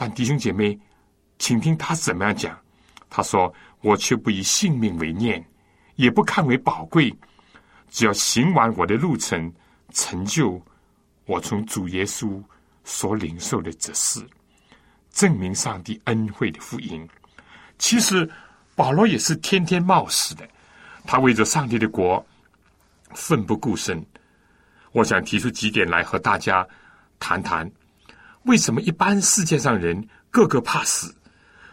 [0.00, 0.78] 但弟兄姐妹，
[1.40, 2.56] 请听他怎么样讲。
[3.10, 5.44] 他说：“我却不以性命为念，
[5.96, 7.12] 也不看为宝贵，
[7.90, 9.52] 只要行完我的路程，
[9.92, 10.62] 成就
[11.26, 12.40] 我从主耶稣
[12.84, 14.24] 所领受的这事，
[15.10, 17.04] 证明上帝恩惠的福音。”
[17.76, 18.30] 其实
[18.76, 20.48] 保罗也是天天冒死的，
[21.04, 22.24] 他为着上帝的国
[23.14, 24.00] 奋不顾身。
[24.92, 26.64] 我想提出几点来和大家
[27.18, 27.68] 谈谈。
[28.48, 31.14] 为什么一般世界上人个个怕死，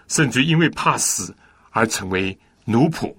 [0.09, 1.33] 甚至因为怕死
[1.71, 3.15] 而成为奴仆？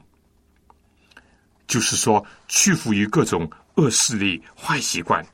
[1.66, 5.26] 就是说，屈服于各种恶势力、坏习惯，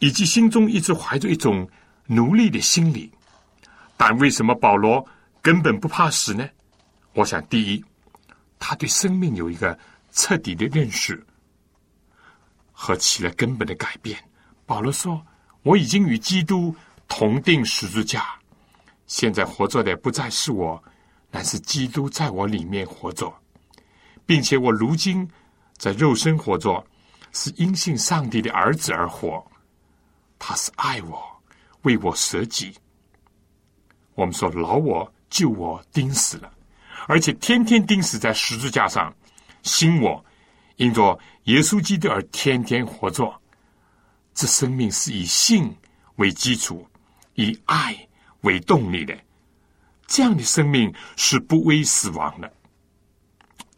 [0.00, 1.70] 以及心中一直怀着一种
[2.06, 3.08] 奴隶的心理。
[3.96, 5.06] 但为什么保罗
[5.40, 6.48] 根本不怕死呢？
[7.14, 7.84] 我想，第一，
[8.58, 9.78] 他对生命有一个
[10.10, 11.24] 彻底的认识
[12.72, 14.18] 和起了根本的改变。
[14.66, 15.24] 保罗说
[15.62, 16.74] ：“我已经与基督。”
[17.10, 18.24] 同定十字架，
[19.06, 20.82] 现在活着的不再是我，
[21.30, 23.30] 乃是基督在我里面活着，
[24.24, 25.28] 并且我如今
[25.76, 26.82] 在肉身活着，
[27.32, 29.44] 是因信上帝的儿子而活。
[30.38, 31.20] 他是爱我，
[31.82, 32.72] 为我舍己。
[34.14, 36.50] 我们说老我救我钉死了，
[37.06, 39.12] 而且天天钉死在十字架上，
[39.62, 40.24] 新我
[40.76, 43.30] 因着耶稣基督而天天活着。
[44.32, 45.76] 这生命是以信
[46.16, 46.86] 为基础。
[47.40, 47.96] 以爱
[48.42, 49.18] 为动力的
[50.06, 52.52] 这样的生命是不畏死亡的。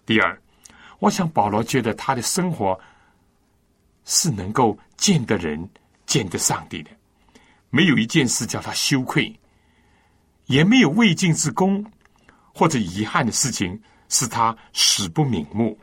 [0.05, 0.43] 第二，
[0.99, 2.79] 我想保罗觉得他的生活
[4.05, 5.69] 是能够见得人、
[6.07, 6.91] 见得上帝的，
[7.71, 9.33] 没有一件事叫他羞愧，
[10.47, 11.85] 也没有未尽之功
[12.53, 15.79] 或者遗憾的事情使他死不瞑目，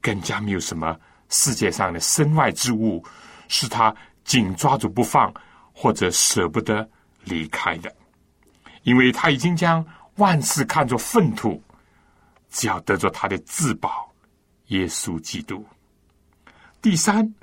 [0.00, 0.96] 更加没有什么
[1.30, 3.04] 世界上的身外之物
[3.48, 3.92] 使他
[4.22, 5.34] 紧抓住不放。
[5.82, 6.88] 或者舍不得
[7.24, 7.92] 离开的，
[8.84, 11.60] 因为他已经将万事看作粪土，
[12.50, 14.08] 只要得着他的至宝
[14.68, 15.66] 耶稣基督。
[16.80, 17.34] 第三，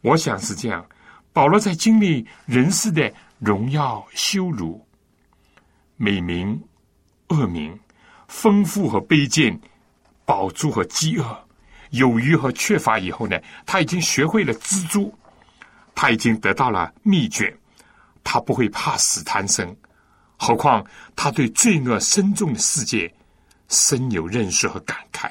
[0.00, 0.84] 我想是这样：
[1.32, 3.08] 保罗在经历人世的
[3.38, 4.84] 荣耀、羞辱、
[5.96, 6.60] 美名、
[7.28, 7.78] 恶名、
[8.26, 9.56] 丰富和卑贱、
[10.24, 11.48] 饱足和饥饿、
[11.90, 15.16] 有余和缺乏以后呢，他已经学会了知足，
[15.94, 17.56] 他已经得到了秘诀，
[18.24, 19.76] 他不会怕死贪生。
[20.36, 23.12] 何况他对罪恶深重的世界
[23.68, 25.30] 深有认识和感慨。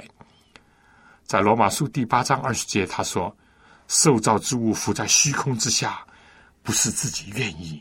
[1.25, 3.35] 在罗马书第八章二十节，他说
[3.87, 6.05] ：“受造之物浮在虚空之下，
[6.63, 7.79] 不是自己愿意；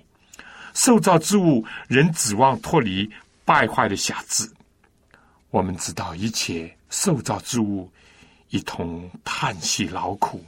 [0.75, 3.11] 受造之物仍指望脱离
[3.45, 4.51] 败坏的辖制。
[5.51, 7.91] 我们知道一切受造之物
[8.51, 10.45] 一同叹息劳苦，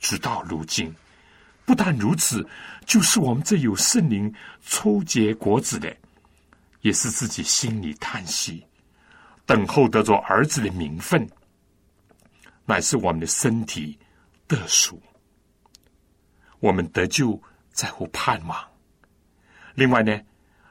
[0.00, 0.94] 直到如今。
[1.64, 2.46] 不但如此，
[2.86, 4.32] 就是我们这有圣灵
[4.64, 5.94] 初结果子的，
[6.80, 8.64] 也是自己心里叹息，
[9.46, 11.28] 等候得着儿子的名分。”
[12.64, 13.98] 乃是我们的身体
[14.46, 15.02] 得赎，
[16.60, 17.38] 我们得救
[17.72, 18.56] 在乎盼望。
[19.74, 20.20] 另外呢，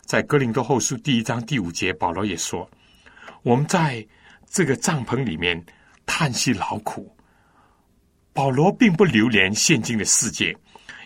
[0.05, 2.67] 在哥林多后书第一章第五节，保罗也说
[3.43, 4.07] ：“我们在
[4.49, 5.61] 这个帐篷里面
[6.05, 7.13] 叹息劳苦。”
[8.31, 10.55] 保罗并不留恋现今的世界，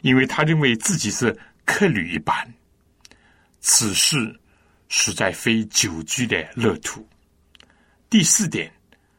[0.05, 1.35] 因为他认为自己是
[1.65, 2.53] 客旅一般。
[3.59, 4.39] 此事
[4.87, 7.03] 实在非久居的乐土。
[8.07, 8.71] 第四点，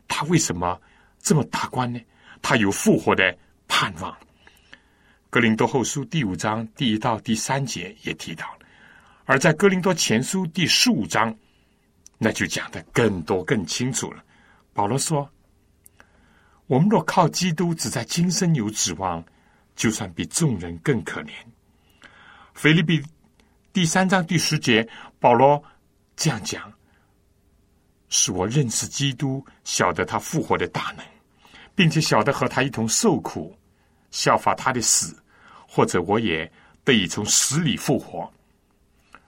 [0.06, 0.80] 他为什么？
[1.18, 2.00] 这么大官呢？
[2.40, 4.16] 他有复活的盼望。
[5.28, 8.60] 格林多后书第五章第一到第三节也提到了，
[9.24, 11.36] 而在格林多前书第十五章，
[12.16, 14.22] 那就讲的更多更清楚了。
[14.72, 15.28] 保罗说
[16.68, 19.20] ：“我们若靠基督只在今生有指望，
[19.76, 21.30] 就算比众人更可怜。”
[22.54, 23.00] 腓利比
[23.72, 24.88] 第三章第十节，
[25.20, 25.62] 保罗
[26.16, 26.72] 这样讲
[28.08, 31.04] ：“使我认识基督，晓得他复活的大能。”
[31.76, 33.54] 并且晓得和他一同受苦，
[34.10, 35.14] 效法他的死，
[35.68, 36.50] 或者我也
[36.82, 38.32] 得以从死里复活。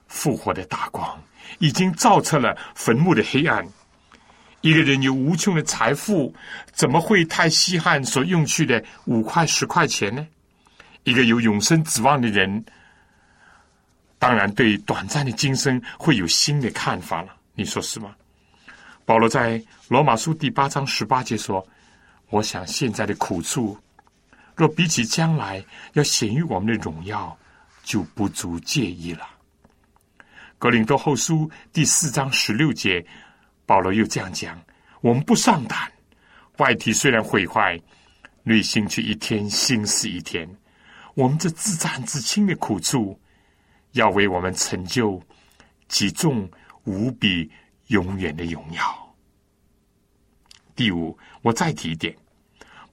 [0.06, 1.22] 复活的大光
[1.58, 3.68] 已经照彻了坟墓的黑暗。
[4.62, 6.34] 一个人有无穷的财富，
[6.72, 10.26] 怎么会太稀罕所用去的五块十块钱呢？
[11.08, 12.62] 一个有永生指望的人，
[14.18, 17.34] 当然对短暂的今生会有新的看法了。
[17.54, 18.14] 你说是吗？
[19.06, 21.66] 保罗在罗马书第八章十八节说。
[22.30, 23.74] 我想现在的苦处，
[24.54, 27.34] 若比起将来要显于我们的荣耀，
[27.82, 29.26] 就不足介意了。
[30.58, 33.02] 格林多后书第四章十六节，
[33.64, 34.60] 保罗又这样讲：
[35.00, 35.90] 我们不上胆，
[36.58, 37.80] 外体虽然毁坏，
[38.42, 40.46] 内心却一天新似一天。
[41.18, 43.20] 我们这自战自轻的苦处，
[43.90, 45.20] 要为我们成就
[45.88, 46.48] 极重
[46.84, 47.50] 无比
[47.88, 49.16] 永远的荣耀。
[50.76, 52.16] 第五，我再提一点，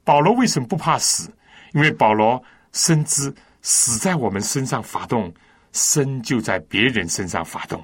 [0.04, 1.32] 保罗为什么不怕死？
[1.74, 5.32] 因为保罗深知死在我们身上发动，
[5.72, 7.80] 生就在别人身上发动。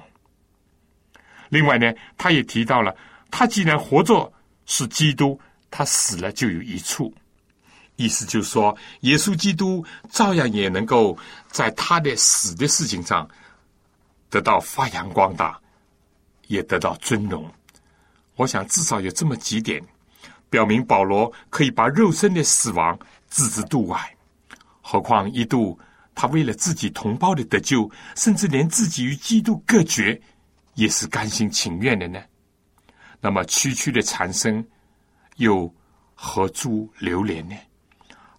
[1.50, 2.92] 另外呢，他也提到了，
[3.30, 4.32] 他既然活着
[4.66, 5.40] 是基督，
[5.70, 7.14] 他死了就有一处，
[8.02, 11.16] 意思就是说，耶稣基督照样也能够
[11.52, 13.28] 在他的死的事情上
[14.28, 15.56] 得到发扬光大，
[16.48, 17.48] 也得到尊荣。
[18.34, 19.80] 我想至少有这么几点，
[20.50, 22.98] 表明保罗可以把肉身的死亡
[23.30, 24.16] 置之度外。
[24.80, 25.78] 何况一度
[26.12, 30.20] 他为了自己同胞的得救，甚至连自己与基督隔绝，
[30.74, 32.20] 也是甘心情愿的呢？
[33.20, 34.66] 那么区区的残生，
[35.36, 35.72] 又
[36.16, 37.54] 何足留恋呢？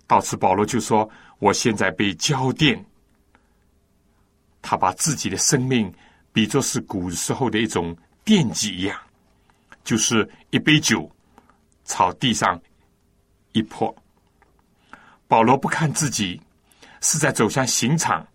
[0.08, 2.82] 到此，保罗就说：“我现在被浇奠。”
[4.62, 5.94] 他把自己的生命
[6.32, 7.96] 比作是古时候的一种
[8.26, 9.00] 奠基一样。
[9.84, 11.12] 就是一杯酒
[11.84, 12.58] 朝地上
[13.52, 13.94] 一泼。
[15.28, 16.40] 保罗不看自己
[17.02, 18.26] 是在走向刑场，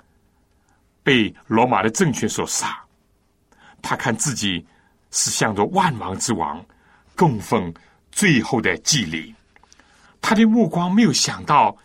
[1.02, 2.78] 被罗马的政权所杀，
[3.80, 4.62] 他看自己
[5.10, 6.62] 是向着万王之王
[7.16, 7.72] 供奉
[8.12, 9.34] 最后的祭礼。
[10.20, 11.76] 他的目光没有想到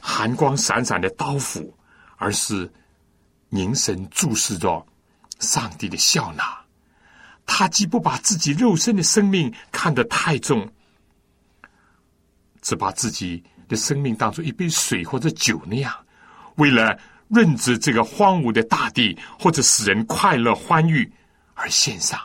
[0.00, 1.76] 寒光闪闪的刀斧，
[2.16, 2.72] 而是
[3.48, 4.86] 凝神注视着
[5.38, 6.58] 上帝的笑纳。
[7.44, 10.70] 他既不把自己肉身的生命看得太重，
[12.62, 15.92] 只把自己的生命当做一杯水或者酒那样，
[16.56, 16.96] 为了
[17.28, 21.12] 润泽这个荒芜的大地，或者使人快乐欢愉
[21.54, 22.20] 而献上。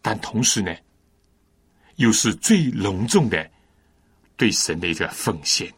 [0.00, 0.72] 但同时呢，
[1.98, 3.48] 又是最隆重的
[4.36, 5.72] 对神的一个奉献。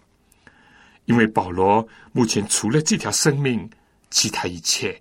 [1.04, 3.68] 因为保罗目前除了这条生命，
[4.10, 5.00] 其他一切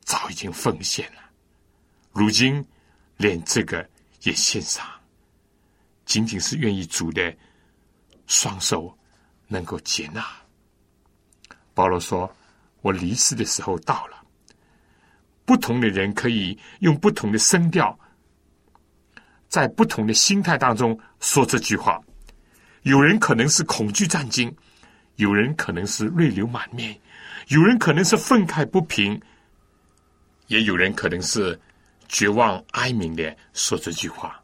[0.00, 1.20] 早已经奉献了。
[2.12, 2.64] 如今，
[3.16, 3.88] 连这个
[4.22, 4.84] 也献上，
[6.04, 7.34] 仅仅是愿意主的
[8.26, 8.96] 双手
[9.46, 10.26] 能够接纳。
[11.72, 12.34] 保罗说
[12.82, 14.24] ：“我离世的时候到了。”
[15.44, 17.96] 不同的人可以用不同的声调，
[19.48, 22.00] 在不同的心态当中说这句话。
[22.82, 24.54] 有人可能是恐惧战惊，
[25.16, 26.94] 有人可能是泪流满面，
[27.48, 29.20] 有人可能是愤慨不平，
[30.48, 31.58] 也有人可能是
[32.08, 34.38] 绝望哀鸣的说这句话。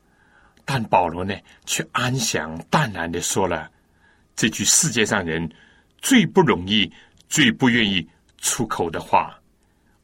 [0.64, 1.34] 但保罗呢，
[1.66, 3.70] 却安详淡然的说了
[4.36, 5.50] 这句世界上人
[6.00, 6.90] 最不容易、
[7.28, 9.36] 最不愿意出口的话。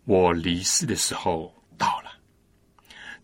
[0.05, 2.05] 我离世的时候到了。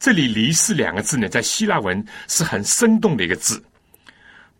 [0.02, 3.62] 这里“离世”两个字呢，在希腊文是很生动的一个字，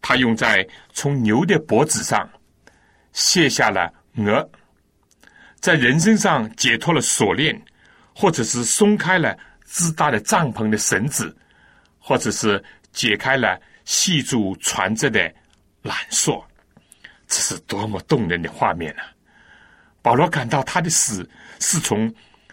[0.01, 2.30] 它用在从牛的脖子上
[3.12, 4.49] 卸下了鹅，
[5.59, 7.61] 在人身上解脱了锁链，
[8.14, 11.36] 或者是松开了自搭的帐篷的绳子，
[11.99, 12.62] 或者是
[12.93, 15.28] 解开了系住船只的
[15.82, 16.47] 缆索。
[17.26, 19.11] 这是多么动人的画面啊！
[20.03, 21.28] 保罗感到他的死。
[21.59, 22.12] 是从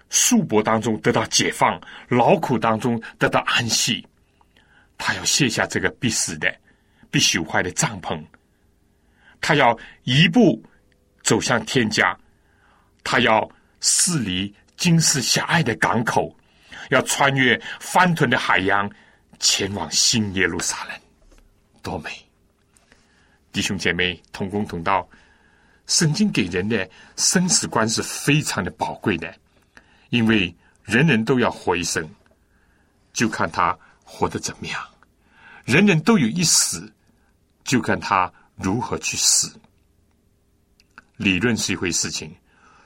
[0.09, 4.05] 束缚当中得到解放，劳苦当中得到安息。
[4.97, 6.53] 他要卸下这个必死的、
[7.09, 8.21] 必朽坏的帐篷，
[9.39, 10.61] 他要一步
[11.23, 12.17] 走向天家，
[13.03, 13.49] 他要
[13.79, 16.35] 驶离今世狭隘的港口，
[16.89, 18.89] 要穿越翻腾的海洋，
[19.39, 20.93] 前往新耶路撒冷。
[21.81, 22.09] 多美！
[23.53, 25.07] 弟兄姐妹，同工同道。
[25.87, 29.33] 圣经给人的生死观是非常的宝贵的，
[30.09, 32.09] 因为人人都要活一生，
[33.13, 34.79] 就看他活得怎么样；
[35.65, 36.91] 人人都有一死，
[37.63, 39.51] 就看他如何去死。
[41.17, 42.33] 理论是一回事情，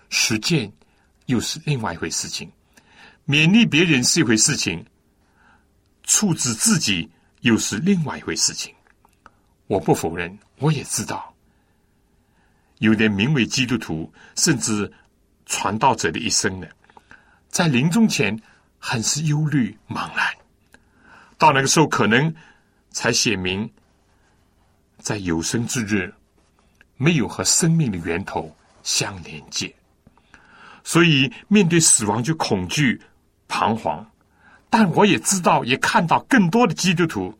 [0.09, 0.71] 实践
[1.27, 2.51] 又是另外一回事情。
[3.25, 4.85] 勉励别人是一回事情，
[6.03, 7.09] 处置自己
[7.41, 8.73] 又是另外一回事情。
[9.67, 11.33] 我不否认，我也知道。
[12.79, 14.91] 有点名为基督徒，甚至
[15.45, 16.67] 传道者的一生呢，
[17.53, 18.35] 在临终前
[18.79, 20.25] 很是忧虑茫然。
[21.37, 22.33] 到那个时候，可能
[22.89, 23.69] 才写明，
[24.97, 26.11] 在有生之日
[26.97, 28.51] 没有和生命的源头
[28.81, 29.71] 相连接，
[30.83, 32.99] 所以面对死亡就恐惧
[33.47, 34.03] 彷徨。
[34.67, 37.37] 但我也知道，也看到更多的基督徒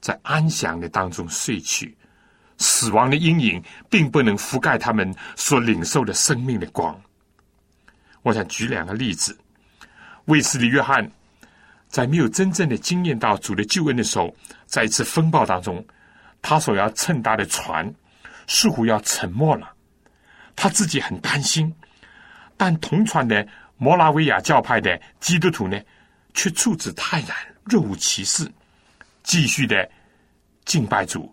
[0.00, 1.94] 在安详的当中睡去。
[2.56, 6.98] 死亡的阴影并不能覆盖他们所领受的生命的光。
[8.26, 9.38] 我想举两个例子：
[10.24, 11.08] 卫斯理约翰
[11.86, 14.34] 在没有真正的经验到主的救恩的时候，
[14.66, 15.86] 在一次风暴当中，
[16.42, 17.88] 他所要乘搭的船
[18.48, 19.72] 似乎要沉没了，
[20.56, 21.72] 他自己很担心。
[22.56, 23.46] 但同船的
[23.76, 25.80] 摩拉维亚教派的基督徒呢，
[26.34, 28.50] 却处之泰然，若无其事，
[29.22, 29.88] 继续的
[30.64, 31.32] 敬拜主。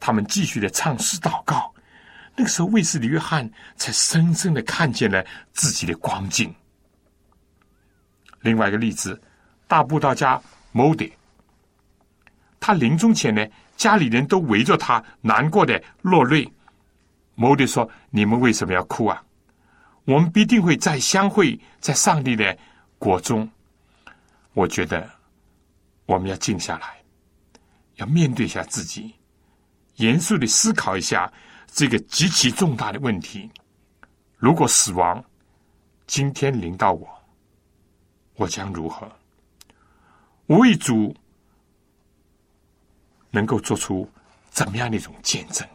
[0.00, 1.71] 他们继续的唱诗祷告，
[2.34, 6.54] 那个时候，卫斯理约翰才深深的看见了自己的光景。
[8.40, 9.20] 另外一个例子，
[9.68, 10.40] 大布道家
[10.72, 11.12] 莫迪，
[12.58, 16.50] 他临终前呢，家里人都围着他，难过的落泪。
[17.34, 19.22] 莫迪说：“你们为什么要哭啊？
[20.04, 22.56] 我们必定会再相会在上帝的
[22.98, 23.48] 国中。”
[24.54, 25.08] 我觉得
[26.06, 26.96] 我们要静下来，
[27.96, 29.14] 要面对一下自己。
[29.96, 31.32] 严肃的思考一下
[31.74, 33.50] 这个极其重大的问题：
[34.36, 35.24] 如果死亡
[36.06, 37.08] 今天临到我，
[38.34, 39.10] 我将如何？
[40.46, 41.16] 我为主
[43.30, 44.06] 能够做出
[44.50, 45.66] 怎么样的一种见证？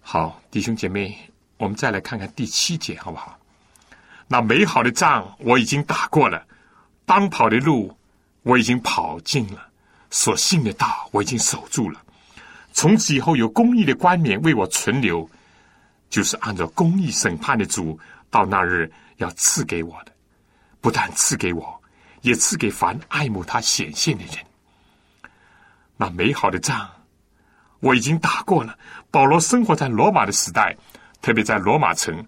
[0.00, 1.16] 好，弟兄姐妹，
[1.56, 3.38] 我们再来看看第七节，好不好？
[4.26, 6.44] 那美好的仗我已经打过了，
[7.06, 7.96] 当跑的路
[8.42, 9.71] 我已经跑尽了。
[10.12, 12.00] 所信的道，我已经守住了。
[12.72, 15.28] 从此以后，有公义的冠冕为我存留，
[16.10, 17.98] 就是按照公义审判的主，
[18.30, 20.12] 到那日要赐给我的。
[20.82, 21.82] 不但赐给我，
[22.20, 24.36] 也赐给凡爱慕他显现的人。
[25.96, 26.90] 那美好的仗，
[27.80, 28.78] 我已经打过了。
[29.10, 30.76] 保罗生活在罗马的时代，
[31.22, 32.22] 特别在罗马城，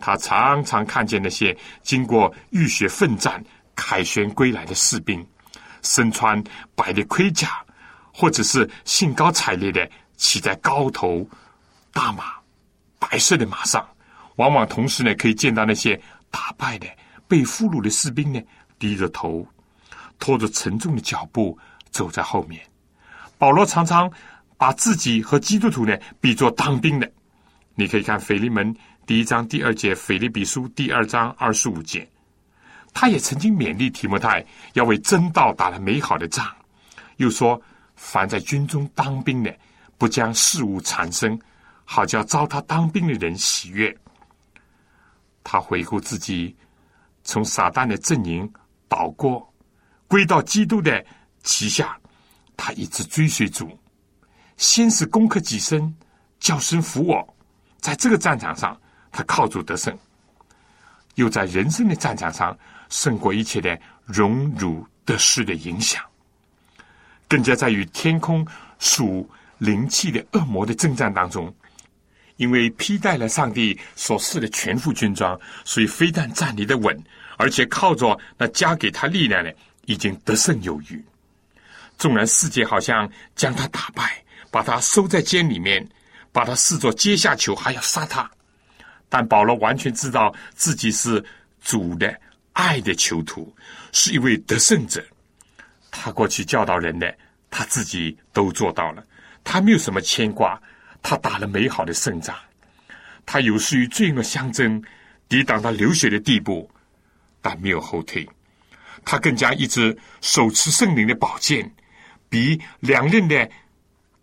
[0.00, 5.26] 他常常看见那些经过浴血奋战、凯旋归来的士兵。
[5.86, 6.42] 身穿
[6.74, 7.64] 白的盔甲，
[8.12, 11.26] 或者是兴高采烈的骑在高头
[11.92, 12.34] 大马、
[12.98, 13.86] 白色的马上，
[14.36, 15.98] 往往同时呢，可以见到那些
[16.30, 16.86] 打败的、
[17.28, 18.42] 被俘虏的士兵呢，
[18.78, 19.46] 低着头，
[20.18, 21.56] 拖着沉重的脚步
[21.90, 22.60] 走在后面。
[23.38, 24.10] 保罗常常
[24.56, 27.10] 把自己和基督徒呢比作当兵的。
[27.74, 28.74] 你可以看腓利门
[29.06, 32.08] 第一章第二节，腓利比书第二章二十五节。
[32.98, 34.42] 他也曾经勉励提摩太
[34.72, 36.50] 要为真道打了美好的仗，
[37.18, 37.60] 又说
[37.94, 39.54] ：“凡在军中当兵的，
[39.98, 41.38] 不将事物缠身，
[41.84, 43.94] 好叫招他当兵的人喜悦。”
[45.44, 46.56] 他回顾自己
[47.22, 48.50] 从撒旦的阵营
[48.88, 49.46] 倒过，
[50.08, 51.04] 归到基督的
[51.42, 51.98] 旗下，
[52.56, 53.78] 他一直追随主，
[54.56, 55.94] 先是攻克己身，
[56.40, 57.36] 叫声服我，
[57.78, 58.74] 在这个战场上，
[59.12, 59.94] 他靠主得胜，
[61.16, 62.56] 又在人生的战场上。
[62.88, 66.00] 胜过一切的荣辱得失的影响，
[67.26, 68.46] 更加在于天空
[68.78, 71.52] 属灵气的恶魔的征战当中，
[72.36, 76.96] 因为披戴了上帝所赐的全副军装，所以非但站立的稳，
[77.36, 79.52] 而且靠着那加给他力量的，
[79.86, 81.04] 已经得胜有余。
[81.98, 85.84] 纵然世界好像将他打败，把他收在监里面，
[86.30, 88.30] 把他视作阶下囚，还要杀他，
[89.08, 91.24] 但保罗完全知道自己是
[91.62, 92.14] 主的。
[92.58, 93.54] 爱的囚徒
[93.92, 95.04] 是一位得胜者，
[95.90, 97.14] 他过去教导人的，
[97.50, 99.04] 他自己都做到了。
[99.44, 100.58] 他没有什么牵挂，
[101.02, 102.34] 他打了美好的胜仗。
[103.26, 104.82] 他有时与罪恶相争，
[105.28, 106.70] 抵挡到流血的地步，
[107.42, 108.26] 但没有后退。
[109.04, 111.70] 他更加一直手持圣灵的宝剑，
[112.30, 113.50] 比两刃的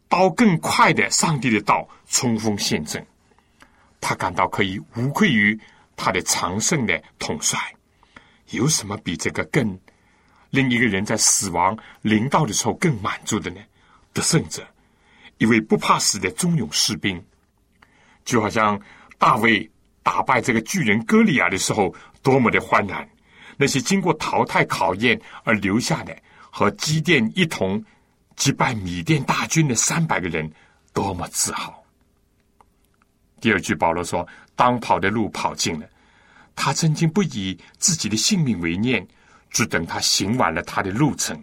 [0.09, 3.05] 刀更快的上帝的道冲锋陷阵。
[4.03, 5.59] 他感到可以无愧于
[5.95, 7.57] 他的常胜的统帅。
[8.49, 9.79] 有什么比这个更
[10.51, 13.59] 令一个人在死亡临到的时候更满足的呢？
[14.13, 14.61] 得胜者，
[15.39, 17.19] 一位不怕死的忠勇士兵，
[18.23, 18.79] 就好像
[19.17, 19.67] 大卫
[20.03, 23.03] 打败这个巨人歌利亚的时候多么的欢然；
[23.57, 26.15] 那些经过淘汰考验而留下的，
[26.51, 27.83] 和基甸一同
[28.35, 30.51] 击败米甸大军的三百个人，
[30.93, 31.82] 多么自豪。
[33.43, 34.25] 第二句，保罗说
[34.55, 35.85] ：“当跑的路跑尽了。”
[36.55, 39.05] 他曾经不以自己的性命为念，
[39.49, 41.37] 只等他行完了他的路程。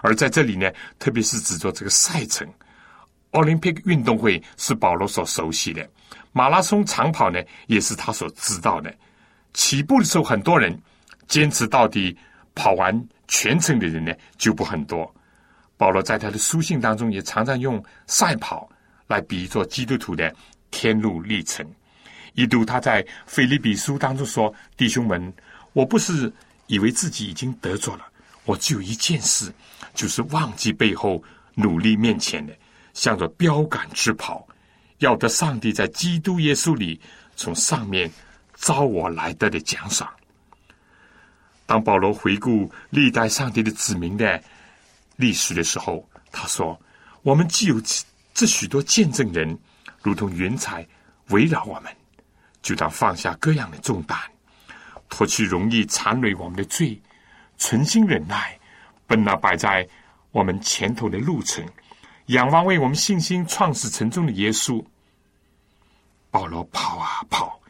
[0.00, 2.48] 而在这里呢，特别是指着这个赛程，
[3.32, 5.86] 奥林匹克运动会是保罗所熟悉的，
[6.32, 8.90] 马拉松长跑呢也是他所知道的。
[9.52, 10.74] 起步的时候，很多人
[11.26, 12.16] 坚持到底，
[12.54, 15.14] 跑完全程的人呢就不很多。
[15.76, 18.66] 保罗在他的书信当中也常常用赛跑
[19.08, 20.34] 来比作基督徒的
[20.70, 21.66] 天路历程。
[22.34, 25.32] 一度他在腓利比书当中说：“弟兄们，
[25.72, 26.32] 我不是
[26.66, 28.06] 以为自己已经得着了，
[28.44, 29.52] 我只有一件事，
[29.94, 31.22] 就是忘记背后，
[31.54, 32.56] 努力面前的，
[32.94, 34.46] 向着标杆直跑，
[34.98, 37.00] 要得上帝在基督耶稣里
[37.34, 38.08] 从上面
[38.54, 40.08] 招我来得的奖赏。”
[41.66, 44.40] 当保罗回顾历代上帝的子民的
[45.16, 46.80] 历史的时候，他说
[47.22, 47.82] ：“我们既有
[48.32, 49.58] 这许多见证人，
[50.08, 50.86] 如同云彩
[51.28, 51.92] 围绕我们。”
[52.60, 54.18] 就当放下各样的重担，
[55.08, 57.00] 脱去容易缠累我们的罪，
[57.56, 58.58] 存心忍耐，
[59.06, 59.88] 奔那摆在
[60.32, 61.64] 我们前头的路程，
[62.26, 64.84] 仰望为我们信心创始成终的耶稣。
[66.30, 67.60] 保罗跑啊跑，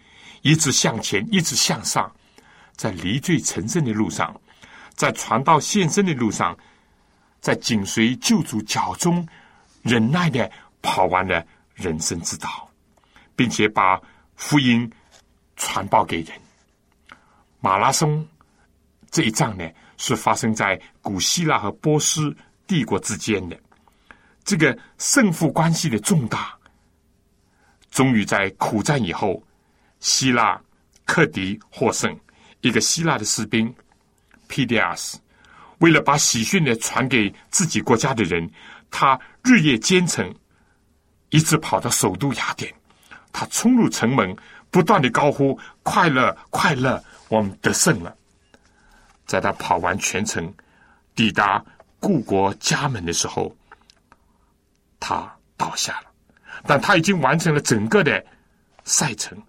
[0.41, 2.11] 一直向前，一直向上，
[2.74, 4.34] 在离罪成圣的路上，
[4.95, 6.57] 在传道献身的路上，
[7.41, 9.28] 在紧随救主脚中，
[9.82, 11.47] 忍耐的跑完了
[11.78, 12.70] 人生之道，
[13.34, 13.98] 并且把。
[14.40, 14.88] 福音
[15.56, 16.28] 传报给人。
[17.58, 18.24] 马拉松
[19.10, 22.32] 这一仗呢，是发生在古希腊和波斯
[22.64, 23.58] 帝国之间的。
[24.44, 26.56] 这个胜负关系的重大，
[27.90, 29.42] 终于在苦战以后，
[29.98, 30.62] 希腊
[31.04, 32.16] 克敌获胜。
[32.60, 33.74] 一个希腊的士兵
[34.46, 35.18] p d s
[35.78, 38.48] 为了把喜讯呢传给自己国家的人，
[38.88, 40.32] 他日夜兼程，
[41.30, 42.72] 一直跑到首都雅典。
[43.32, 44.36] 他冲入城门，
[44.70, 48.14] 不断的高呼：“快乐，快乐，我们得胜了！”
[49.26, 50.52] 在他跑完全程，
[51.14, 51.62] 抵达
[52.00, 53.54] 故国家门的时候，
[54.98, 56.06] 他倒下了。
[56.66, 58.24] 但他已经完成了整个的
[58.84, 59.40] 赛程。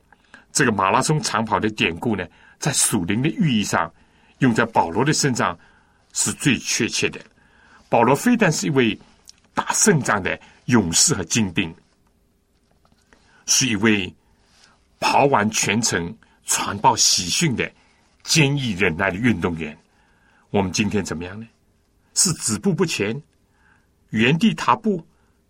[0.52, 2.28] 这个马拉松长跑的典故呢，
[2.60, 3.92] 在属灵的寓意上，
[4.40, 5.58] 用在保罗的身上
[6.12, 7.20] 是最确切的。
[7.88, 9.00] 保罗非但是一位
[9.54, 10.38] 打胜仗的
[10.70, 11.76] 勇士和精兵。
[13.48, 14.14] 是一位
[15.00, 16.16] 跑完全程
[16.46, 17.70] 传报喜讯的
[18.24, 19.76] 坚毅忍耐的运动员。
[20.52, 21.48] 我们今天怎么样呢？
[22.14, 23.20] 是止步不前、
[24.10, 25.04] 原地踏步，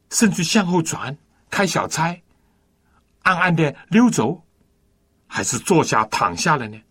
[0.10, 1.18] 甚至向后转、
[1.50, 2.18] 开小差、
[3.24, 4.42] 暗暗的溜走，
[5.28, 6.82] 还是坐下躺下了呢？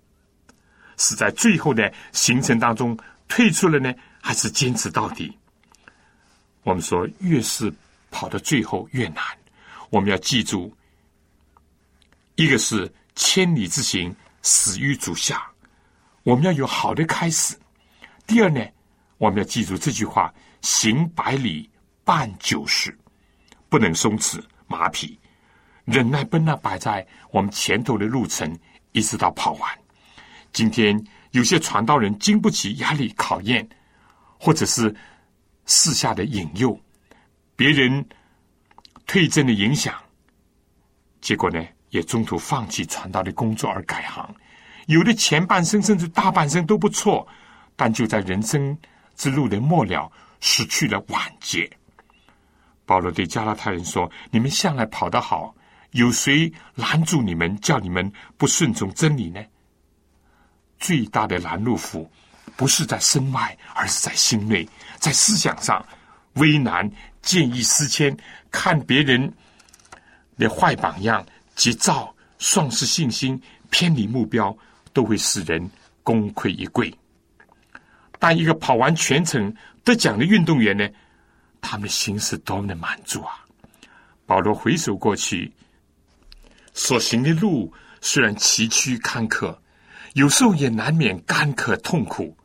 [0.99, 5.39] 是在最后的行程当中退出了呢，还是坚持到底？
[6.64, 7.72] 我们说，越是
[8.11, 9.23] 跑到最后越难。
[9.91, 10.75] 我们要记住。
[12.37, 15.37] 一个是千里之行，始于足下；
[16.23, 17.59] 我们要有好的开始。
[18.29, 18.65] 第二呢，
[19.17, 21.69] 我们要记住这句话：行百里
[22.05, 22.97] 半九十，
[23.69, 25.19] 不能松弛马匹，
[25.85, 28.57] 忍耐奔那摆在我们前头的路程，
[28.93, 29.79] 一直到跑完。
[30.53, 33.69] 今天有些传道人经不起压力考验，
[34.39, 34.95] 或者是
[35.67, 36.79] 四下的引诱，
[37.59, 38.09] 别人
[39.05, 39.93] 退阵的影响，
[41.21, 44.33] 结果呢，也中途放弃传道的工作而改行。
[44.87, 47.27] 有的前半生甚至大半生都不错，
[47.75, 48.79] 但就在人生
[49.17, 51.69] 之路的末了，失去了晚节。
[52.87, 55.53] 保罗对加拉太人说：“你们向来跑得好，
[55.91, 59.45] 有谁拦住你们，叫你们不顺从真理呢？”
[60.79, 62.09] 最大的拦路虎，
[62.55, 64.65] 不是在身外，而是在心内，
[65.01, 65.85] 在思想上，
[66.35, 66.89] 危难、
[67.29, 68.16] 见异思迁，
[68.51, 69.31] 看别人
[70.39, 71.22] 的坏榜样，
[71.55, 74.57] 急躁、丧失信心、偏离目标。
[74.95, 75.70] 都会使人
[76.03, 76.93] 功亏一篑。
[78.18, 79.55] 但一个跑完全程
[79.85, 80.89] 得奖的运动员呢，
[81.61, 83.47] 他们的心是多么的满足啊！
[84.26, 85.53] 保罗回首过去，
[86.74, 89.57] 所行的路虽然崎岖坎坷，
[90.14, 92.37] 有时候也难免干渴痛苦，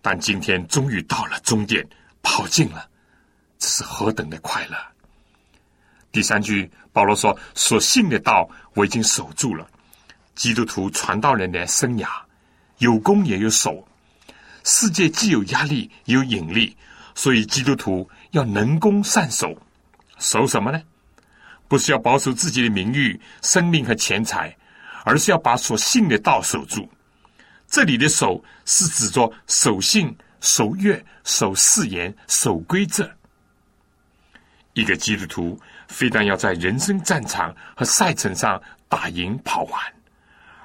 [0.00, 1.86] 但今天终于到了终点，
[2.22, 2.88] 跑尽了，
[3.58, 4.76] 这是何等的快乐！
[6.12, 9.68] 第三句，保罗说：“所信的道，我已经守住了。”
[10.34, 12.08] 基督徒传道人的生涯，
[12.78, 13.86] 有攻也有守。
[14.64, 16.76] 世界既有压力，也有引力，
[17.14, 19.56] 所以基督徒要能攻善守。
[20.18, 20.80] 守什么呢？
[21.66, 24.56] 不是要保守自己的名誉、生命和钱财，
[25.04, 26.88] 而是要把所信的道守住。
[27.68, 33.10] 这里的守是指着守信、守约、守誓言、守规则。
[34.78, 39.80] 一个基督徒非但要在人生战场和赛程上打赢跑完。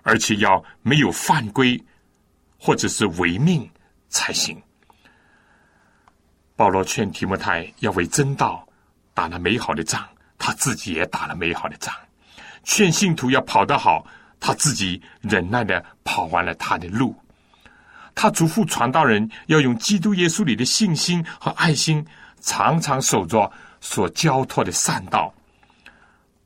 [0.03, 1.81] 而且要没有犯规，
[2.57, 3.69] 或者是违命
[4.09, 4.61] 才行。
[6.57, 8.67] 保罗劝提摩太要为真道
[9.13, 10.05] 打了美好的仗，
[10.37, 11.93] 他自己也打了美好的仗。
[12.65, 14.05] 劝信徒要跑得好，
[14.41, 17.15] 他自己忍耐的跑完了他的路。
[18.13, 22.05] 他嘱咐传道人要用基督耶稣里的信心和爱心，
[22.41, 23.49] 常常守着
[23.83, 25.33] 所交托的善道。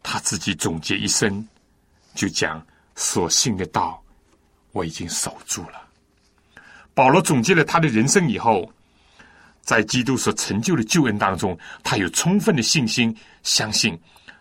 [0.01, 1.47] 他自己总结一生，
[2.15, 2.65] 就讲。
[2.99, 4.03] 所信的道，
[4.71, 5.88] 我已经守住了。
[6.95, 8.73] 保罗总结了他的人生以后，
[9.61, 13.95] 在基督所成就的救恩当中，他有充分的信心，相信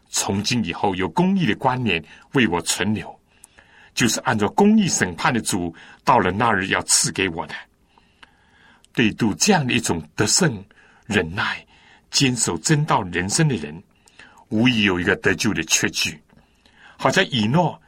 [0.09, 3.15] 从今以后有公义的观念为我存留，
[3.93, 7.55] 就是按照公义审判的主，到了那日要赐给我的。
[8.95, 10.65] 对度这样的一种得胜、
[11.05, 11.63] 忍耐、
[12.11, 13.83] 坚守真道人生的人，
[14.49, 16.21] 无疑有一个得救的确据，
[16.97, 17.81] 好像以诺。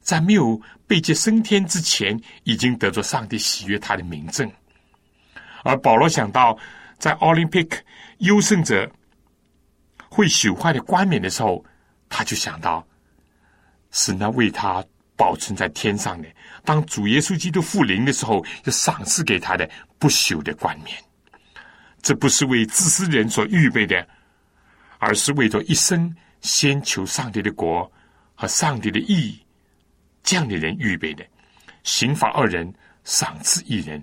[0.00, 4.46] 在没有被接升天之前，已经得着上帝喜悦他的名证。
[5.62, 6.54] 而保罗想到，
[6.98, 7.82] 在奥林匹克
[8.18, 8.86] 优胜者
[10.10, 11.64] 会朽坏的冠冕的时候，
[12.10, 12.86] 他就想到
[13.92, 14.84] 是那为他
[15.16, 16.28] 保存在天上的，
[16.66, 19.66] 当主耶稣基督复临的时候，要赏赐给他的
[19.98, 21.02] 不朽的冠冕。
[22.04, 24.06] 这不是为自私人所预备的，
[24.98, 27.90] 而是为着一生先求上帝的国
[28.34, 29.40] 和上帝的义。
[30.22, 31.24] 这样的人预备的，
[31.82, 32.70] 刑法二人
[33.04, 34.02] 赏赐一人，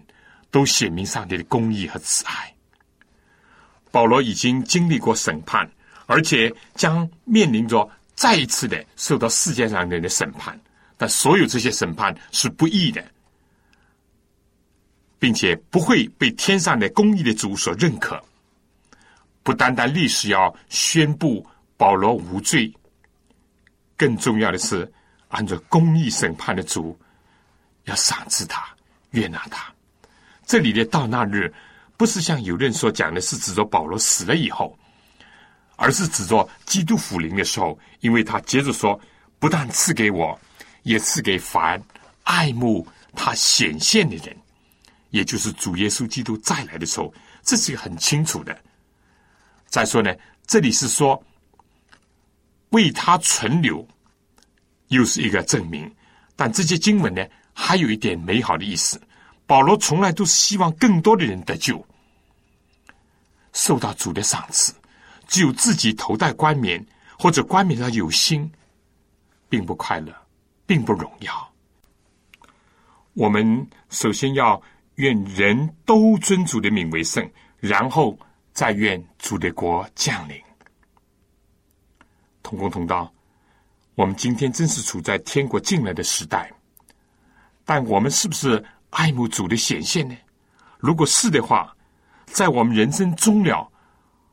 [0.49, 2.51] 都显明上帝的公义和慈爱。
[3.91, 5.69] 保罗已经经历过审判，
[6.07, 10.59] 而且将面临着再一次的受到世界上人的审判。
[10.97, 13.03] 但所有这些审判是不义的，
[15.21, 18.19] 并且不会被天上的公义的主所认可。
[19.43, 21.45] 不单单历史要宣布
[21.77, 22.73] 保罗无罪，
[23.95, 24.91] 更重要的是。
[25.29, 26.99] 按照公义审判的主，
[27.85, 28.65] 要赏赐他、
[29.11, 29.73] 悦纳他。
[30.45, 31.53] 这里的到那日，
[31.95, 34.77] 不是像有人所讲的，是指着保罗死了以后，
[35.77, 37.79] 而是指着基督复临的时候。
[38.01, 38.99] 因为他接着说，
[39.39, 40.37] 不但赐给我，
[40.83, 41.81] 也赐给凡
[42.23, 44.35] 爱慕他显现的人，
[45.11, 48.57] 也就是主耶稣基督再来的时候，这是个很清楚的。
[49.67, 50.13] 再说呢，
[50.45, 51.23] 这里是说
[52.71, 53.87] 为他存留。
[54.87, 55.89] 又是一个证明，
[56.35, 59.01] 但这些经文呢，还有一点美好的意思。
[59.47, 61.81] 保罗从来都是希望更多的人得救，
[63.53, 64.73] 受到主的赏赐。
[65.29, 66.85] 只有自己头戴冠冕
[67.17, 68.51] 或者冠冕上有心，
[69.47, 70.13] 并不快乐，
[70.65, 71.53] 并不荣耀。
[73.13, 74.61] 我们首先要
[74.95, 77.27] 愿人都尊主的名为圣，
[77.59, 78.17] 然后
[78.53, 80.35] 再愿主的国降临，
[82.43, 83.11] 同工同道。
[83.95, 86.51] 我们今天真是处在天国进来的时代，
[87.65, 90.15] 但我们是不是爱慕主的显现呢？
[90.79, 91.75] 如果是的话，
[92.25, 93.69] 在我们人生终了，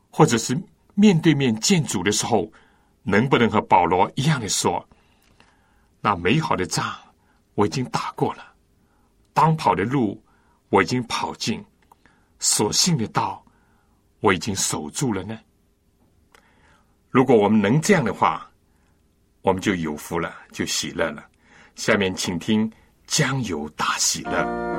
[0.09, 0.59] 或者是
[0.95, 2.51] 面对面见主的时候，
[3.03, 4.87] 能不能和保罗一样的说
[6.01, 6.97] ：“那美好的仗
[7.53, 8.53] 我已经打过了，
[9.33, 10.21] 当跑的路
[10.69, 11.63] 我已经跑进，
[12.39, 13.43] 所信的道
[14.21, 15.37] 我已经守住了呢？”
[17.11, 18.49] 如果我们能这样的话，
[19.41, 21.27] 我们就有福了，就喜乐了。
[21.75, 22.71] 下面请听
[23.07, 24.78] 江有大喜乐。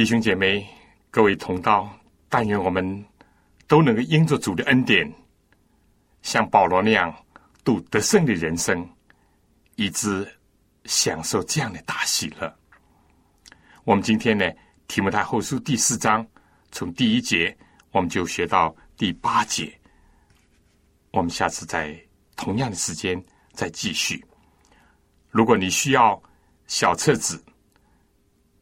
[0.00, 0.66] 弟兄姐妹，
[1.10, 1.86] 各位同道，
[2.30, 3.04] 但愿我们
[3.66, 5.06] 都能够因着主的恩典，
[6.22, 7.14] 像保罗那样
[7.64, 8.88] 度得胜的人生，
[9.76, 10.26] 以致
[10.86, 12.50] 享受这样的大喜乐。
[13.84, 14.50] 我们今天呢，
[14.88, 16.26] 提摩太后书第四章
[16.72, 17.54] 从第一节，
[17.90, 19.70] 我们就学到第八节。
[21.10, 21.94] 我们下次在
[22.36, 23.22] 同样的时间
[23.52, 24.24] 再继续。
[25.28, 26.18] 如果你需要
[26.68, 27.36] 小册子《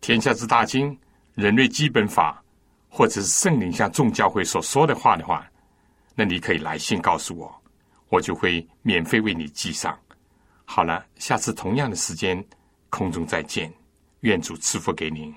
[0.01, 0.91] 天下之大经》。
[1.39, 2.43] 人类基本法，
[2.89, 5.49] 或者是圣灵像众教会所说的话的话，
[6.17, 7.63] 那你可以来信告诉我，
[8.09, 9.97] 我就会免费为你记上。
[10.65, 12.45] 好了，下次同样的时间
[12.91, 13.73] 空中再见，
[14.23, 15.33] 愿主赐福给您。